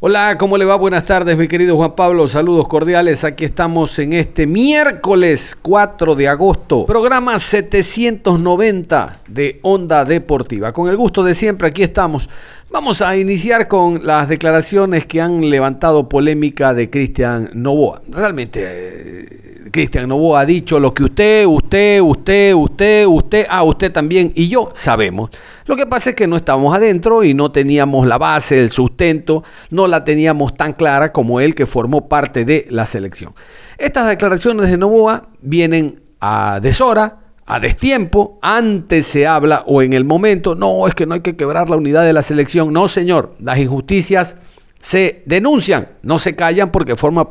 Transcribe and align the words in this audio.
Hola, 0.00 0.38
¿cómo 0.38 0.56
le 0.56 0.64
va? 0.64 0.76
Buenas 0.76 1.04
tardes, 1.06 1.36
mi 1.36 1.48
querido 1.48 1.74
Juan 1.74 1.96
Pablo. 1.96 2.28
Saludos 2.28 2.68
cordiales. 2.68 3.24
Aquí 3.24 3.44
estamos 3.44 3.98
en 3.98 4.12
este 4.12 4.46
miércoles 4.46 5.58
4 5.60 6.14
de 6.14 6.28
agosto, 6.28 6.86
programa 6.86 7.36
790 7.40 9.22
de 9.26 9.58
Onda 9.62 10.04
Deportiva. 10.04 10.70
Con 10.70 10.88
el 10.88 10.96
gusto 10.96 11.24
de 11.24 11.34
siempre, 11.34 11.66
aquí 11.66 11.82
estamos 11.82 12.30
Vamos 12.70 13.00
a 13.00 13.16
iniciar 13.16 13.66
con 13.66 14.06
las 14.06 14.28
declaraciones 14.28 15.06
que 15.06 15.22
han 15.22 15.48
levantado 15.48 16.06
polémica 16.06 16.74
de 16.74 16.90
Cristian 16.90 17.48
Novoa. 17.54 18.02
Realmente, 18.10 18.60
eh, 18.62 19.57
Cristian 19.70 20.08
Novoa 20.08 20.40
ha 20.40 20.46
dicho 20.46 20.78
lo 20.78 20.92
que 20.94 21.04
usted, 21.04 21.46
usted, 21.46 22.00
usted, 22.00 22.54
usted, 22.54 23.06
usted, 23.06 23.46
ah, 23.48 23.62
usted 23.62 23.92
también 23.92 24.32
y 24.34 24.48
yo 24.48 24.70
sabemos. 24.72 25.30
Lo 25.66 25.76
que 25.76 25.86
pasa 25.86 26.10
es 26.10 26.16
que 26.16 26.26
no 26.26 26.36
estábamos 26.36 26.74
adentro 26.74 27.24
y 27.24 27.34
no 27.34 27.50
teníamos 27.52 28.06
la 28.06 28.18
base, 28.18 28.60
el 28.60 28.70
sustento, 28.70 29.44
no 29.70 29.86
la 29.86 30.04
teníamos 30.04 30.56
tan 30.56 30.72
clara 30.72 31.12
como 31.12 31.40
él 31.40 31.54
que 31.54 31.66
formó 31.66 32.08
parte 32.08 32.44
de 32.44 32.66
la 32.70 32.86
selección. 32.86 33.34
Estas 33.76 34.08
declaraciones 34.08 34.70
de 34.70 34.76
Novoa 34.76 35.28
vienen 35.40 36.00
a 36.20 36.60
deshora 36.62 37.18
a 37.50 37.60
destiempo, 37.60 38.38
antes 38.42 39.06
se 39.06 39.26
habla 39.26 39.64
o 39.66 39.80
en 39.80 39.94
el 39.94 40.04
momento, 40.04 40.54
no, 40.54 40.86
es 40.86 40.94
que 40.94 41.06
no 41.06 41.14
hay 41.14 41.20
que 41.20 41.34
quebrar 41.34 41.70
la 41.70 41.76
unidad 41.76 42.04
de 42.04 42.12
la 42.12 42.20
selección. 42.20 42.74
No, 42.74 42.88
señor, 42.88 43.34
las 43.40 43.58
injusticias 43.58 44.36
se 44.80 45.22
denuncian, 45.26 45.88
no 46.02 46.18
se 46.18 46.36
callan 46.36 46.70
porque 46.70 46.96
forma, 46.96 47.26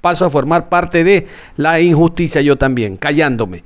paso 0.00 0.24
a 0.24 0.30
formar 0.30 0.68
parte 0.68 1.04
de 1.04 1.26
la 1.56 1.80
injusticia 1.80 2.40
yo 2.40 2.56
también, 2.56 2.96
callándome. 2.96 3.64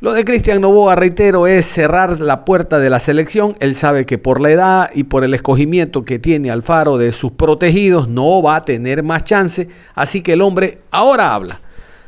Lo 0.00 0.12
de 0.12 0.24
Cristian 0.24 0.60
Novoa, 0.60 0.96
reitero, 0.96 1.46
es 1.46 1.64
cerrar 1.64 2.20
la 2.20 2.44
puerta 2.44 2.78
de 2.78 2.90
la 2.90 3.00
selección. 3.00 3.56
Él 3.60 3.74
sabe 3.74 4.04
que 4.04 4.18
por 4.18 4.38
la 4.38 4.50
edad 4.50 4.90
y 4.94 5.04
por 5.04 5.24
el 5.24 5.32
escogimiento 5.32 6.04
que 6.04 6.18
tiene 6.18 6.50
Alfaro 6.50 6.98
de 6.98 7.10
sus 7.10 7.32
protegidos, 7.32 8.06
no 8.06 8.42
va 8.42 8.56
a 8.56 8.64
tener 8.66 9.02
más 9.02 9.24
chance. 9.24 9.66
Así 9.94 10.20
que 10.20 10.34
el 10.34 10.42
hombre 10.42 10.80
ahora 10.90 11.34
habla. 11.34 11.62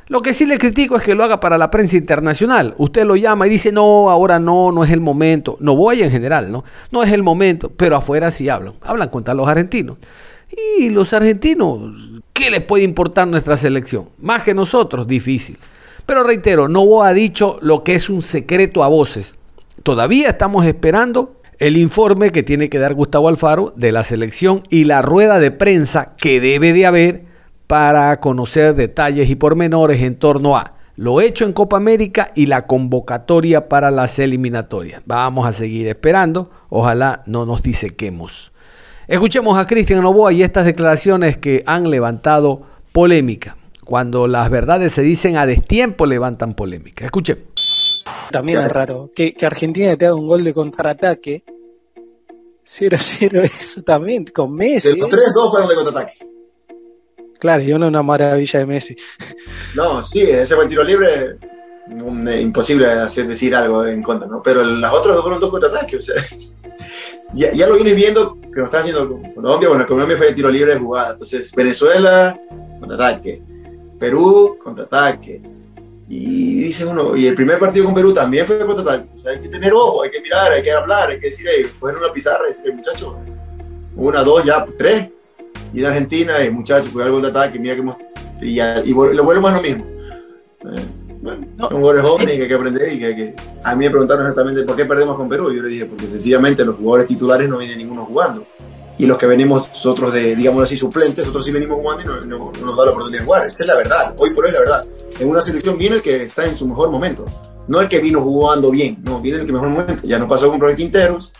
Lo 0.08 0.20
que 0.20 0.34
sí 0.34 0.44
le 0.44 0.58
critico 0.58 0.96
es 0.96 1.04
que 1.04 1.14
lo 1.14 1.24
haga 1.24 1.40
para 1.40 1.56
la 1.56 1.70
prensa 1.70 1.96
internacional. 1.96 2.74
Usted 2.76 3.04
lo 3.04 3.16
llama 3.16 3.46
y 3.46 3.50
dice, 3.50 3.72
no, 3.72 4.10
ahora 4.10 4.38
no, 4.38 4.72
no 4.72 4.84
es 4.84 4.90
el 4.90 5.00
momento. 5.00 5.56
No 5.60 5.74
voy 5.74 6.02
en 6.02 6.10
general, 6.10 6.52
¿no? 6.52 6.64
No 6.92 7.02
es 7.02 7.10
el 7.12 7.22
momento, 7.22 7.72
pero 7.74 7.96
afuera 7.96 8.30
sí 8.30 8.48
hablan. 8.48 8.74
Hablan 8.82 9.08
contra 9.08 9.32
los 9.32 9.48
argentinos. 9.48 9.96
Y 10.78 10.88
los 10.88 11.12
argentinos, 11.12 12.22
¿qué 12.32 12.50
les 12.50 12.62
puede 12.62 12.84
importar 12.84 13.28
nuestra 13.28 13.56
selección? 13.56 14.08
Más 14.18 14.42
que 14.42 14.54
nosotros, 14.54 15.06
difícil. 15.06 15.58
Pero 16.06 16.22
reitero, 16.22 16.68
no 16.68 17.02
ha 17.02 17.12
dicho 17.12 17.58
lo 17.60 17.82
que 17.82 17.94
es 17.94 18.08
un 18.08 18.22
secreto 18.22 18.82
a 18.82 18.88
voces. 18.88 19.34
Todavía 19.82 20.30
estamos 20.30 20.64
esperando 20.64 21.40
el 21.58 21.76
informe 21.76 22.32
que 22.32 22.42
tiene 22.42 22.68
que 22.68 22.78
dar 22.78 22.94
Gustavo 22.94 23.28
Alfaro 23.28 23.72
de 23.76 23.92
la 23.92 24.02
selección 24.02 24.62
y 24.70 24.84
la 24.84 25.02
rueda 25.02 25.38
de 25.38 25.50
prensa 25.50 26.14
que 26.16 26.40
debe 26.40 26.72
de 26.72 26.86
haber 26.86 27.24
para 27.66 28.20
conocer 28.20 28.74
detalles 28.74 29.28
y 29.28 29.34
pormenores 29.34 30.02
en 30.02 30.18
torno 30.18 30.56
a 30.56 30.74
lo 30.96 31.20
hecho 31.20 31.44
en 31.44 31.52
Copa 31.52 31.76
América 31.76 32.32
y 32.34 32.46
la 32.46 32.66
convocatoria 32.66 33.68
para 33.68 33.90
las 33.90 34.18
eliminatorias. 34.18 35.02
Vamos 35.04 35.46
a 35.46 35.52
seguir 35.52 35.86
esperando, 35.88 36.50
ojalá 36.70 37.22
no 37.26 37.44
nos 37.44 37.62
disequemos. 37.62 38.52
Escuchemos 39.08 39.56
a 39.56 39.68
Cristian 39.68 40.02
Novoa 40.02 40.32
y 40.32 40.42
estas 40.42 40.64
declaraciones 40.64 41.36
que 41.36 41.62
han 41.64 41.88
levantado 41.90 42.62
polémica. 42.90 43.56
Cuando 43.84 44.26
las 44.26 44.50
verdades 44.50 44.94
se 44.94 45.02
dicen 45.02 45.36
a 45.36 45.46
destiempo 45.46 46.06
levantan 46.06 46.54
polémica. 46.54 47.04
Escuchen. 47.04 47.38
También 48.32 48.60
es 48.60 48.72
raro 48.72 49.10
que, 49.14 49.36
Argentina 49.42 49.96
te 49.96 50.06
haga 50.06 50.16
un 50.16 50.26
gol 50.26 50.42
de 50.42 50.52
contraataque. 50.52 51.44
0-0, 52.66 53.44
eso 53.44 53.82
también, 53.82 54.24
con 54.24 54.52
Messi. 54.52 54.88
De 54.88 54.96
los 54.96 55.08
3-2 55.08 55.50
fueron 55.50 55.68
de 55.68 55.74
contraataque. 55.76 56.18
Claro, 57.38 57.62
y 57.62 57.72
una, 57.72 57.86
una 57.86 58.02
maravilla 58.02 58.58
de 58.58 58.66
Messi. 58.66 58.96
No, 59.76 60.02
sí, 60.02 60.22
ese 60.22 60.56
fue 60.56 60.64
el 60.64 60.70
tiro 60.70 60.82
libre, 60.82 61.36
imposible 62.40 62.88
hacer 62.88 63.28
decir 63.28 63.54
algo 63.54 63.86
en 63.86 64.02
contra, 64.02 64.26
¿no? 64.26 64.42
Pero 64.42 64.64
las 64.64 64.92
otras 64.92 65.20
fueron 65.20 65.38
dos 65.38 65.50
contraataques, 65.50 65.96
o 65.96 66.02
sea, 66.02 66.24
ya, 67.34 67.52
ya, 67.52 67.68
lo 67.68 67.76
vienes 67.76 67.94
viendo 67.94 68.36
que 68.56 68.60
lo 68.60 68.66
está 68.66 68.78
haciendo 68.78 69.20
Colombia, 69.34 69.68
bueno, 69.68 69.86
Colombia 69.86 70.16
fue 70.16 70.28
el 70.28 70.34
tiro 70.34 70.48
libre 70.48 70.72
de 70.72 70.80
jugada, 70.80 71.10
entonces 71.10 71.54
Venezuela, 71.54 72.40
contraataque, 72.80 73.42
Perú, 73.98 74.56
contraataque, 74.58 75.42
y 76.08 76.60
dice 76.60 76.86
uno, 76.86 77.14
y 77.14 77.26
el 77.26 77.34
primer 77.34 77.58
partido 77.58 77.84
con 77.84 77.94
Perú 77.94 78.14
también 78.14 78.46
fue 78.46 78.58
contraataque, 78.64 79.10
o 79.12 79.16
sea, 79.18 79.32
hay 79.32 79.42
que 79.42 79.50
tener 79.50 79.74
ojo, 79.74 80.02
hay 80.02 80.10
que 80.10 80.22
mirar, 80.22 80.52
hay 80.52 80.62
que 80.62 80.72
hablar, 80.72 81.10
hay 81.10 81.20
que 81.20 81.26
decir, 81.26 81.46
hey, 81.54 81.66
coger 81.78 81.98
una 81.98 82.10
pizarra 82.10 82.44
y 82.48 82.54
decir, 82.54 82.72
muchachos, 82.72 83.14
una, 83.94 84.24
dos, 84.24 84.42
ya, 84.42 84.64
tres, 84.78 85.10
y 85.74 85.80
de 85.82 85.86
Argentina, 85.86 86.42
y 86.42 86.50
muchachos, 86.50 86.88
cuidado 86.88 87.14
algún 87.14 87.26
ataque, 87.26 87.58
mira 87.58 87.74
que 87.74 87.80
hemos, 87.80 87.96
y 88.40 88.56
lo 88.94 89.22
vuelvo 89.22 89.42
más 89.42 89.52
lo 89.52 89.60
mismo. 89.60 89.84
Eh, 90.64 91.05
bueno, 91.26 91.68
son 91.68 91.80
jugadores 91.80 92.02
jóvenes 92.02 92.34
y 92.34 92.36
que 92.36 92.42
hay 92.42 92.48
que 92.48 92.54
aprender 92.54 92.92
y 92.92 92.98
que, 92.98 93.34
a 93.62 93.74
mí 93.74 93.84
me 93.84 93.90
preguntaron 93.90 94.24
exactamente 94.24 94.62
por 94.62 94.76
qué 94.76 94.84
perdemos 94.84 95.16
con 95.16 95.28
Perú. 95.28 95.50
Y 95.50 95.56
yo 95.56 95.62
le 95.62 95.68
dije, 95.68 95.86
porque 95.86 96.08
sencillamente 96.08 96.64
los 96.64 96.76
jugadores 96.76 97.06
titulares 97.06 97.48
no 97.48 97.58
viene 97.58 97.76
ninguno 97.76 98.04
jugando. 98.04 98.46
Y 98.98 99.06
los 99.06 99.18
que 99.18 99.26
venimos 99.26 99.68
nosotros 99.68 100.12
de, 100.14 100.34
digamos 100.34 100.62
así, 100.62 100.76
suplentes, 100.76 101.18
nosotros 101.18 101.44
sí 101.44 101.52
venimos 101.52 101.78
jugando 101.78 102.02
y 102.02 102.26
no, 102.26 102.52
nos 102.52 102.76
da 102.76 102.84
la 102.86 102.90
oportunidad 102.92 103.20
de 103.20 103.24
jugar. 103.26 103.46
Esa 103.46 103.62
es 103.62 103.66
la 103.66 103.76
verdad. 103.76 104.14
Hoy 104.16 104.30
por 104.30 104.46
hoy 104.46 104.52
la 104.52 104.60
verdad. 104.60 104.86
En 105.18 105.28
una 105.28 105.42
selección 105.42 105.76
viene 105.76 105.96
el 105.96 106.02
que 106.02 106.22
está 106.22 106.46
en 106.46 106.56
su 106.56 106.66
mejor 106.66 106.90
momento. 106.90 107.26
No 107.68 107.80
el 107.80 107.88
que 107.88 107.98
vino 107.98 108.20
jugando 108.20 108.70
bien, 108.70 108.98
no, 109.02 109.20
viene 109.20 109.40
el 109.40 109.46
que 109.46 109.52
mejor 109.52 109.68
momento. 109.68 110.02
Ya 110.04 110.18
nos 110.18 110.28
pasó 110.28 110.48
con 110.48 110.58
Profe 110.58 110.76
Quinteros 110.76 111.32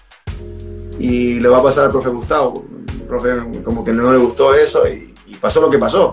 y 0.98 1.38
le 1.40 1.48
va 1.48 1.58
a 1.58 1.62
pasar 1.62 1.84
al 1.84 1.90
profe 1.90 2.10
Gustavo 2.10 2.64
profe 3.06 3.62
como 3.62 3.84
que 3.84 3.92
no 3.92 4.12
le 4.12 4.18
gustó 4.18 4.54
eso 4.54 4.86
y, 4.86 5.12
pasó 5.40 5.60
lo 5.60 5.70
que 5.70 5.78
pasó. 5.78 6.12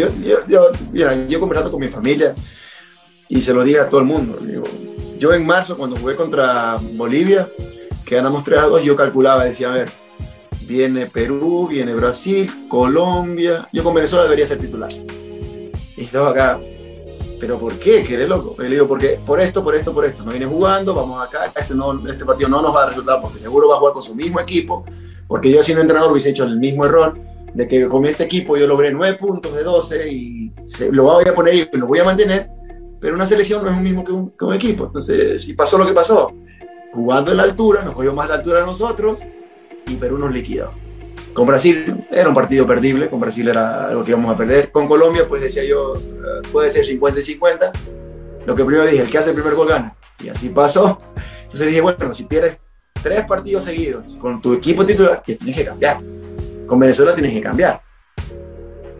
Yo, 0.00 0.08
yo, 0.22 0.38
yo, 0.48 0.70
mira, 0.92 1.26
yo 1.28 1.38
conversando 1.38 1.70
con 1.70 1.78
mi 1.78 1.88
familia 1.88 2.34
y 3.28 3.42
se 3.42 3.52
lo 3.52 3.62
dije 3.62 3.80
a 3.80 3.88
todo 3.90 4.00
el 4.00 4.06
mundo. 4.06 4.38
yo 5.18 5.34
en 5.34 5.44
marzo, 5.44 5.76
cuando 5.76 5.96
jugué 5.96 6.16
contra 6.16 6.78
Bolivia, 6.94 7.48
que 8.06 8.16
ganamos 8.16 8.42
3 8.42 8.60
a 8.60 8.62
2, 8.62 8.82
yo 8.82 8.96
calculaba, 8.96 9.44
decía, 9.44 9.68
a 9.68 9.74
ver, 9.74 9.90
viene 10.62 11.04
Perú, 11.04 11.68
viene 11.68 11.94
Brasil, 11.94 12.66
Colombia. 12.66 13.68
Yo 13.74 13.84
con 13.84 13.92
Venezuela 13.92 14.24
debería 14.24 14.46
ser 14.46 14.58
titular. 14.58 14.90
Y 14.90 16.00
estaba 16.02 16.30
acá, 16.30 16.58
¿pero 17.38 17.58
por 17.58 17.74
qué? 17.74 18.02
Que 18.02 18.14
eres 18.14 18.28
loco. 18.30 18.56
Y 18.58 18.62
le 18.62 18.76
digo, 18.76 18.88
porque 18.88 19.20
por 19.26 19.38
esto, 19.38 19.62
por 19.62 19.74
esto, 19.74 19.92
por 19.92 20.06
esto. 20.06 20.24
No 20.24 20.30
viene 20.30 20.46
jugando, 20.46 20.94
vamos 20.94 21.22
acá, 21.22 21.52
este, 21.54 21.74
no, 21.74 22.08
este 22.08 22.24
partido 22.24 22.48
no 22.48 22.62
nos 22.62 22.74
va 22.74 22.84
a 22.84 22.86
resultar 22.86 23.20
porque 23.20 23.38
seguro 23.38 23.68
va 23.68 23.74
a 23.74 23.78
jugar 23.78 23.92
con 23.92 24.02
su 24.02 24.14
mismo 24.14 24.40
equipo 24.40 24.82
porque 25.30 25.48
yo 25.48 25.62
siendo 25.62 25.82
entrenador 25.82 26.10
hubiese 26.10 26.30
hecho 26.30 26.42
el 26.42 26.58
mismo 26.58 26.84
error 26.84 27.16
de 27.54 27.68
que 27.68 27.88
con 27.88 28.04
este 28.06 28.24
equipo 28.24 28.56
yo 28.56 28.66
logré 28.66 28.92
9 28.92 29.16
puntos 29.18 29.54
de 29.54 29.62
12 29.62 30.08
y 30.08 30.52
lo 30.90 31.04
voy 31.04 31.24
a 31.28 31.34
poner 31.34 31.54
y 31.54 31.76
lo 31.76 31.86
voy 31.86 31.98
a 31.98 32.04
mantener, 32.04 32.48
pero 33.00 33.14
una 33.14 33.26
selección 33.26 33.64
no 33.64 33.70
es 33.70 33.76
un 33.76 33.82
mismo 33.82 34.04
que 34.04 34.12
un, 34.12 34.54
equipo. 34.54 34.86
Entonces, 34.86 35.42
si 35.42 35.54
pasó 35.54 35.78
lo 35.78 35.86
que 35.86 35.92
pasó, 35.92 36.32
jugando 36.92 37.30
en 37.30 37.38
la 37.38 37.44
altura, 37.44 37.82
nos 37.82 37.94
cogió 37.94 38.14
más 38.14 38.28
la 38.28 38.36
altura 38.36 38.62
a 38.62 38.66
nosotros 38.66 39.20
y 39.86 39.96
Perú 39.96 40.18
nos 40.18 40.32
liquidó. 40.32 40.70
Con 41.32 41.46
Brasil 41.46 42.04
era 42.10 42.28
un 42.28 42.34
partido 42.34 42.66
perdible, 42.66 43.08
con 43.08 43.20
Brasil 43.20 43.48
era 43.48 43.86
algo 43.86 44.04
que 44.04 44.10
íbamos 44.10 44.34
a 44.34 44.36
perder. 44.36 44.70
Con 44.70 44.88
Colombia, 44.88 45.24
pues 45.28 45.42
decía 45.42 45.64
yo, 45.64 45.94
eh, 45.94 46.48
puede 46.50 46.70
ser 46.70 46.84
50 46.84 47.20
y 47.20 47.22
50. 47.22 47.72
Lo 48.46 48.54
que 48.54 48.64
primero 48.64 48.84
dije, 48.84 49.02
el 49.02 49.10
que 49.10 49.18
hace 49.18 49.30
el 49.30 49.36
primer 49.36 49.54
gol 49.54 49.68
gana. 49.68 49.96
Y 50.22 50.28
así 50.28 50.48
pasó. 50.48 50.98
Entonces 51.42 51.68
dije, 51.68 51.80
bueno, 51.80 52.12
si 52.12 52.24
pierdes 52.24 52.58
tres 53.02 53.24
partidos 53.26 53.64
seguidos 53.64 54.16
con 54.16 54.40
tu 54.40 54.52
equipo 54.52 54.84
titular, 54.84 55.22
que 55.22 55.36
tienes 55.36 55.56
que 55.56 55.64
cambiar. 55.64 56.00
Con 56.70 56.78
Venezuela 56.78 57.16
tienes 57.16 57.32
que 57.32 57.40
cambiar. 57.40 57.82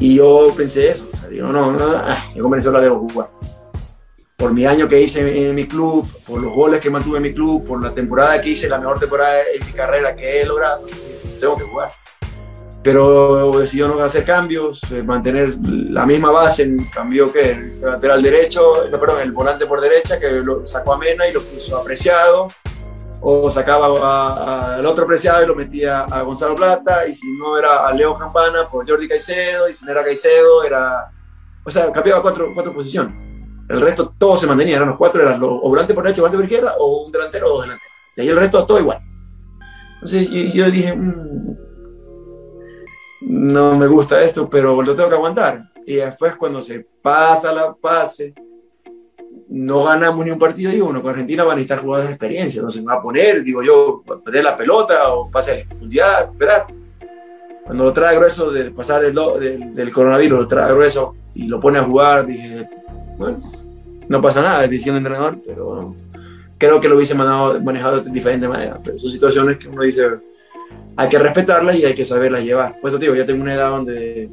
Y 0.00 0.16
yo 0.16 0.52
pensé 0.56 0.90
eso, 0.90 1.08
digo, 1.30 1.46
no, 1.52 1.76
ah, 1.78 2.26
yo 2.34 2.42
con 2.42 2.50
Venezuela 2.50 2.80
debo 2.80 3.08
jugar. 3.08 3.30
Por 4.36 4.52
mi 4.52 4.66
año 4.66 4.88
que 4.88 5.00
hice 5.00 5.20
en, 5.20 5.50
en, 5.50 5.54
mi 5.54 5.68
club, 5.68 6.04
por 6.26 6.40
los 6.40 6.52
goles 6.52 6.80
que 6.80 6.90
mantuve 6.90 7.18
en 7.18 7.22
mi 7.22 7.32
club, 7.32 7.64
por 7.64 7.80
la 7.80 7.92
temporada 7.92 8.42
que 8.42 8.50
hice, 8.50 8.68
la 8.68 8.80
mejor 8.80 8.98
temporada 8.98 9.36
en 9.54 9.64
mi 9.64 9.72
carrera 9.72 10.16
que 10.16 10.40
he 10.40 10.46
logrado, 10.46 10.84
tengo 11.38 11.56
que 11.56 11.62
jugar. 11.62 11.92
Pero 12.82 13.56
decidió 13.60 13.86
no 13.86 14.02
hacer 14.02 14.24
cambios, 14.24 14.82
eh, 14.90 15.04
mantener 15.04 15.54
la 15.62 16.04
misma 16.06 16.32
base, 16.32 16.76
cambió 16.92 17.32
que 17.32 17.52
el 17.52 17.80
lateral 17.80 18.20
derecho, 18.20 18.88
no, 18.90 18.98
perdón, 18.98 19.20
el 19.20 19.30
volante 19.30 19.64
por 19.66 19.80
derecha, 19.80 20.18
que 20.18 20.28
lo 20.28 20.66
sacó 20.66 20.94
a 20.94 20.98
Mena 20.98 21.28
y 21.28 21.32
lo 21.32 21.40
puso 21.40 21.76
apreciado, 21.76 22.48
o 23.22 23.50
sacaba 23.50 24.76
al 24.76 24.86
otro 24.86 25.06
preciado 25.06 25.42
y 25.42 25.46
lo 25.46 25.54
metía 25.54 26.02
a 26.02 26.22
Gonzalo 26.22 26.54
Plata, 26.54 27.06
y 27.06 27.14
si 27.14 27.26
no 27.38 27.58
era 27.58 27.86
a 27.86 27.92
Leo 27.92 28.16
Campana, 28.16 28.68
por 28.68 28.88
Jordi 28.88 29.08
Caicedo, 29.08 29.68
y 29.68 29.74
si 29.74 29.84
no 29.84 29.92
era 29.92 30.04
Caicedo, 30.04 30.64
era... 30.64 31.10
O 31.64 31.70
sea, 31.70 31.92
cambiaba 31.92 32.22
cuatro, 32.22 32.48
cuatro 32.54 32.72
posiciones. 32.72 33.14
El 33.68 33.80
resto 33.80 34.14
todo 34.18 34.36
se 34.36 34.46
mantenía, 34.46 34.76
eran 34.76 34.88
los 34.88 34.96
cuatro, 34.96 35.22
eran 35.22 35.38
los, 35.38 35.50
o 35.50 35.68
volante 35.68 35.94
por 35.94 36.02
derecha, 36.02 36.22
volante 36.22 36.38
por 36.38 36.44
izquierda, 36.44 36.74
o 36.78 37.04
un 37.04 37.12
delantero 37.12 37.46
o 37.46 37.50
dos 37.50 37.62
delanteros. 37.62 37.92
Y 38.16 38.20
ahí 38.22 38.28
el 38.28 38.36
resto 38.36 38.66
todo 38.66 38.78
igual. 38.78 39.00
Entonces 39.94 40.28
yo, 40.28 40.64
yo 40.64 40.70
dije, 40.70 40.94
mmm, 40.96 41.56
no 43.22 43.76
me 43.76 43.86
gusta 43.86 44.22
esto, 44.22 44.48
pero 44.48 44.82
lo 44.82 44.96
tengo 44.96 45.08
que 45.10 45.14
aguantar. 45.14 45.60
Y 45.86 45.96
después 45.96 46.36
cuando 46.36 46.62
se 46.62 46.86
pasa 47.02 47.52
la 47.52 47.74
fase, 47.74 48.34
no 49.50 49.82
ganamos 49.82 50.24
ni 50.24 50.30
un 50.30 50.38
partido, 50.38 50.70
digo, 50.70 50.88
uno 50.88 51.02
con 51.02 51.10
Argentina 51.10 51.42
van 51.42 51.54
a 51.54 51.56
necesitar 51.56 51.80
jugadores 51.80 52.08
de 52.08 52.14
experiencia, 52.14 52.62
no 52.62 52.70
se 52.70 52.82
va 52.82 52.94
a 52.94 53.02
poner, 53.02 53.42
digo 53.42 53.62
yo, 53.64 54.02
perder 54.24 54.44
la 54.44 54.56
pelota 54.56 55.12
o 55.12 55.28
pase 55.28 55.50
a 55.50 55.56
la 55.56 55.64
profundidad, 55.64 56.30
esperar. 56.30 56.66
Cuando 57.64 57.84
lo 57.84 57.92
trae 57.92 58.16
grueso 58.16 58.52
de 58.52 58.70
pasar 58.70 59.02
del, 59.02 59.12
del, 59.40 59.74
del, 59.74 59.92
coronavirus, 59.92 60.38
lo 60.40 60.46
trae 60.46 60.72
grueso 60.72 61.16
y 61.34 61.48
lo 61.48 61.60
pone 61.60 61.78
a 61.78 61.82
jugar, 61.82 62.26
dije, 62.26 62.68
bueno, 63.18 63.40
no 64.08 64.22
pasa 64.22 64.40
nada, 64.40 64.64
es 64.64 64.70
decisión 64.70 64.94
del 64.94 65.06
entrenador, 65.06 65.38
pero 65.44 65.96
creo 66.56 66.80
que 66.80 66.88
lo 66.88 66.94
hubiese 66.96 67.16
manejado, 67.16 67.60
manejado 67.60 68.00
de 68.02 68.10
diferente 68.10 68.46
manera. 68.46 68.78
Pero 68.82 68.98
son 68.98 69.10
situaciones 69.10 69.56
que 69.58 69.68
uno 69.68 69.82
dice, 69.82 70.10
hay 70.94 71.08
que 71.08 71.18
respetarlas 71.18 71.74
y 71.74 71.84
hay 71.84 71.94
que 71.94 72.04
saberlas 72.04 72.44
llevar. 72.44 72.78
Por 72.80 72.90
eso 72.90 72.98
digo, 72.98 73.16
yo 73.16 73.26
tengo 73.26 73.42
una 73.42 73.54
edad 73.54 73.70
donde 73.70 74.30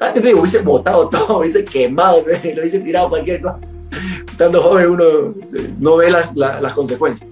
antes 0.00 0.20
te 0.20 0.28
digo, 0.28 0.40
hubiese 0.40 0.62
botado 0.62 1.08
todo, 1.10 1.38
hubiese 1.38 1.64
quemado, 1.64 2.18
lo 2.26 2.60
hubiese 2.60 2.80
tirado 2.80 3.08
cualquier 3.08 3.40
cosa 3.40 3.68
estando 4.30 4.62
joven 4.62 4.90
uno 4.90 5.04
no 5.78 5.96
ve 5.96 6.10
las, 6.10 6.36
las, 6.36 6.60
las, 6.60 6.72
consecuencias. 6.72 7.28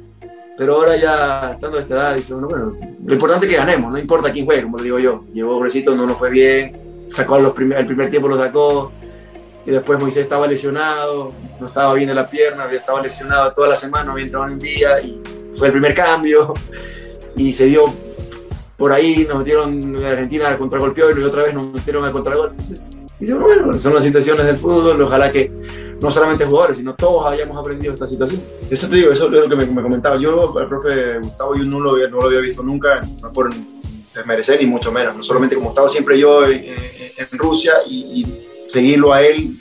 Pero 0.57 0.75
ahora 0.75 0.97
ya 0.97 1.53
estando 1.55 1.79
a 1.79 1.81
esta 1.81 1.95
edad, 1.95 2.15
dice 2.15 2.35
uno, 2.35 2.49
bueno, 2.49 2.77
lo 3.05 3.13
importante 3.13 3.47
es 3.47 3.53
que 3.53 3.59
ganemos, 3.59 3.91
no 3.91 3.99
importa 3.99 4.33
quién 4.33 4.45
juegue, 4.45 4.63
como 4.63 4.79
lo 4.79 4.85
digo 4.85 4.99
yo. 4.99 5.25
Llevó 5.33 5.55
pobrecito, 5.55 5.97
no 5.97 6.07
nos 6.07 6.19
fue 6.19 6.31
bien, 6.31 7.07
sacó 7.09 7.39
los 7.39 7.55
el 7.59 7.87
primer 7.87 8.11
tiempo 8.11 8.29
lo 8.29 8.39
sacó, 8.39 8.93
y 9.65 9.71
después 9.71 9.99
Moisés 9.99 10.23
estaba 10.23 10.47
lesionado, 10.47 11.33
no 11.59 11.67
estaba 11.67 11.95
bien 11.95 12.09
de 12.09 12.15
la 12.15 12.29
pierna, 12.29 12.65
había 12.65 12.79
estado 12.79 13.01
lesionado 13.01 13.53
toda 13.53 13.69
la 13.69 13.77
semana, 13.77 14.05
no 14.05 14.13
había 14.13 14.25
entrado 14.25 14.47
en 14.47 14.53
un 14.53 14.59
día, 14.59 15.01
y 15.01 15.21
fue 15.55 15.69
el 15.69 15.73
primer 15.73 15.95
cambio, 15.95 16.55
y 17.37 17.53
se 17.53 17.67
dio 17.67 17.93
por 18.77 18.93
ahí, 18.93 19.25
nos 19.29 19.39
metieron 19.39 19.81
en 19.81 20.05
Argentina 20.05 20.49
al 20.49 20.59
contragolpeo 20.59 21.17
y 21.17 21.23
otra 21.23 21.45
vez 21.45 21.55
nos 21.55 21.73
metieron 21.73 22.05
al 22.05 22.11
contragolpe. 22.11 22.61
Dice, 23.21 23.35
bueno, 23.35 23.79
son 23.79 23.95
las 23.95 24.03
situaciones 24.03 24.45
del 24.45 24.59
fútbol, 24.59 25.01
ojalá 25.01 25.31
que 25.31 25.53
no 26.03 26.11
solamente 26.11 26.45
jugadores, 26.45 26.77
sino 26.79 26.95
todos 26.95 27.25
hayamos 27.27 27.57
aprendido 27.57 27.95
esta 27.95 28.07
situación. 28.07 28.43
Eso 28.69 28.89
te 28.89 28.97
digo, 28.97 29.13
eso 29.13 29.27
es 29.27 29.33
lo 29.33 29.49
que 29.49 29.57
me, 29.57 29.65
me 29.67 29.83
comentaba. 29.83 30.19
Yo, 30.19 30.55
el 30.59 30.67
profe 30.67 31.19
Gustavo, 31.21 31.55
yo 31.55 31.65
no 31.65 31.81
lo, 31.81 31.93
había, 31.93 32.09
no 32.09 32.19
lo 32.19 32.27
había 32.27 32.41
visto 32.41 32.63
nunca, 32.63 33.01
no 33.23 33.33
por 33.33 33.55
desmerecer 34.15 34.61
ni 34.61 34.67
mucho 34.67 34.93
menos, 34.93 35.17
no 35.17 35.23
solamente 35.23 35.55
como 35.55 35.71
estaba 35.71 35.89
siempre 35.89 36.19
yo 36.19 36.47
en, 36.47 36.65
en 36.65 37.39
Rusia 37.39 37.75
y, 37.89 38.21
y, 38.21 38.49
seguirlo 38.69 39.13
a 39.13 39.23
él, 39.23 39.61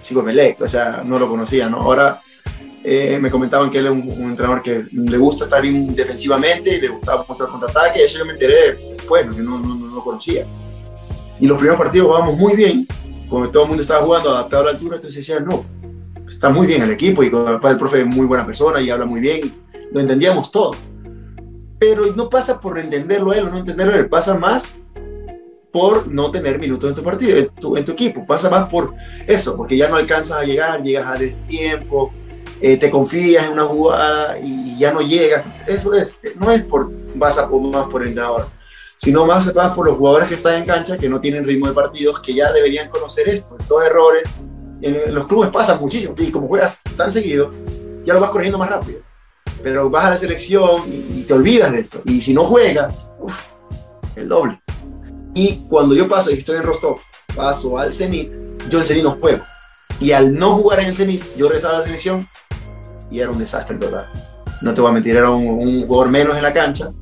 sigo 0.00 0.22
Melec, 0.22 0.60
o 0.62 0.68
sea, 0.68 1.02
no 1.04 1.18
lo 1.18 1.28
conocía, 1.28 1.68
¿no? 1.68 1.78
Ahora 1.78 2.20
eh, 2.84 3.18
me 3.20 3.30
comentaban 3.30 3.70
que 3.70 3.78
él 3.78 3.86
es 3.86 3.92
un, 3.92 4.02
un, 4.02 4.30
entrenador 4.30 4.62
que 4.62 4.84
le 4.92 5.16
gusta 5.16 5.44
estar 5.44 5.60
bien 5.60 5.94
defensivamente 5.94 6.76
y 6.76 6.80
le 6.80 6.88
gustaba 6.88 7.24
mostrar 7.28 7.48
contraataque, 7.48 8.04
eso 8.04 8.18
yo 8.18 8.26
me 8.26 8.34
enteré, 8.34 8.96
bueno, 9.08 9.34
que 9.34 9.42
no, 9.42 9.58
no, 9.58 9.74
no, 9.74 9.86
lo 9.94 10.04
conocía. 10.04 10.46
Y 11.40 11.48
los 11.48 11.58
primeros 11.58 11.78
partidos 11.78 12.08
jugábamos 12.08 12.36
muy 12.36 12.54
bien, 12.54 12.86
cuando 13.28 13.50
todo 13.50 13.62
el 13.64 13.68
mundo 13.68 13.82
estaba 13.82 14.04
jugando 14.04 14.30
adaptado 14.30 14.62
a 14.62 14.66
la 14.66 14.70
altura, 14.72 14.96
entonces 14.96 15.26
decían, 15.26 15.44
no, 15.44 15.64
está 16.28 16.50
muy 16.50 16.66
bien 16.66 16.82
el 16.82 16.90
equipo 16.90 17.22
y 17.22 17.30
con 17.30 17.46
el 17.48 17.78
profe 17.78 18.00
es 18.00 18.06
muy 18.06 18.26
buena 18.26 18.46
persona 18.46 18.80
y 18.80 18.90
habla 18.90 19.06
muy 19.06 19.20
bien, 19.20 19.52
lo 19.92 20.00
entendíamos 20.00 20.50
todo. 20.50 20.72
Pero 21.78 22.14
no 22.14 22.28
pasa 22.28 22.60
por 22.60 22.78
entenderlo 22.78 23.32
él 23.32 23.46
o 23.46 23.50
no 23.50 23.58
entenderlo 23.58 23.94
él, 23.94 24.08
pasa 24.08 24.38
más 24.38 24.76
por 25.72 26.06
no 26.06 26.30
tener 26.30 26.60
minutos 26.60 26.88
en 26.88 26.94
tu 26.94 27.02
partido, 27.02 27.36
en 27.36 27.48
tu, 27.48 27.76
en 27.76 27.84
tu, 27.84 27.92
equipo, 27.92 28.24
pasa 28.24 28.48
más 28.48 28.68
por 28.68 28.94
eso, 29.26 29.56
porque 29.56 29.76
ya 29.76 29.88
no 29.88 29.96
alcanzas 29.96 30.38
a 30.38 30.44
llegar, 30.44 30.80
llegas 30.84 31.06
a 31.06 31.18
destiempo, 31.18 32.12
eh, 32.60 32.76
te 32.76 32.90
confías 32.90 33.46
en 33.46 33.52
una 33.54 33.64
jugada 33.64 34.38
y 34.38 34.78
ya 34.78 34.92
no 34.92 35.00
llegas, 35.00 35.44
Entonces, 35.44 35.64
eso 35.66 35.92
es, 35.94 36.16
no 36.36 36.52
es 36.52 36.62
por, 36.62 36.92
vas 37.16 37.36
por 37.38 37.60
más 37.60 37.88
por 37.88 38.02
el 38.02 38.08
entrenador, 38.08 38.46
sino 38.96 39.26
más 39.26 39.52
vas 39.52 39.72
por 39.72 39.86
los 39.86 39.96
jugadores 39.96 40.28
que 40.28 40.34
están 40.34 40.54
en 40.54 40.66
cancha, 40.66 40.98
que 40.98 41.08
no 41.08 41.20
tienen 41.20 41.46
ritmo 41.46 41.66
de 41.66 41.72
partidos, 41.72 42.20
que 42.20 42.34
ya 42.34 42.52
deberían 42.52 42.88
conocer 42.88 43.28
esto, 43.28 43.56
estos 43.58 43.84
errores, 43.84 44.22
en 44.80 45.14
los 45.14 45.26
clubes 45.26 45.50
pasa 45.50 45.76
muchísimo, 45.76 46.14
y 46.18 46.30
como 46.30 46.46
juegas 46.46 46.76
tan 46.96 47.12
seguido, 47.12 47.50
ya 48.04 48.14
lo 48.14 48.20
vas 48.20 48.30
corrigiendo 48.30 48.58
más 48.58 48.70
rápido. 48.70 49.00
Pero 49.62 49.88
vas 49.88 50.04
a 50.04 50.10
la 50.10 50.18
selección 50.18 50.82
y, 50.86 51.22
te 51.22 51.32
olvidas 51.32 51.72
de 51.72 51.80
esto. 51.80 52.02
Y 52.04 52.20
si 52.20 52.34
no 52.34 52.44
juegas, 52.44 53.08
uf, 53.18 53.40
el 54.14 54.28
doble. 54.28 54.60
Y 55.34 55.66
cuando 55.68 55.94
yo 55.94 56.06
paso 56.06 56.30
y 56.30 56.34
estoy 56.34 56.56
en 56.56 56.64
Rostov, 56.64 56.98
paso 57.34 57.78
al 57.78 57.92
Zenit, 57.94 58.30
yo 58.68 58.78
el 58.78 58.86
Zenit 58.86 59.04
no 59.04 59.12
juego. 59.12 59.42
Y 60.00 60.12
al 60.12 60.34
no 60.34 60.54
jugar 60.54 60.80
en 60.80 60.88
el 60.88 60.96
Zenit, 60.96 61.22
yo 61.36 61.48
regresaba 61.48 61.76
a 61.76 61.78
la 61.78 61.84
selección 61.84 62.28
y 63.10 63.20
era 63.20 63.30
un 63.30 63.38
desastre 63.38 63.76
total. 63.78 64.06
No 64.60 64.74
te 64.74 64.80
voy 64.82 64.90
a 64.90 64.92
mentir, 64.92 65.16
era 65.16 65.30
un, 65.30 65.46
un 65.46 65.86
jugador 65.86 66.10
menos 66.10 66.36
en 66.36 66.42
la 66.42 66.52
cancha. 66.52 66.92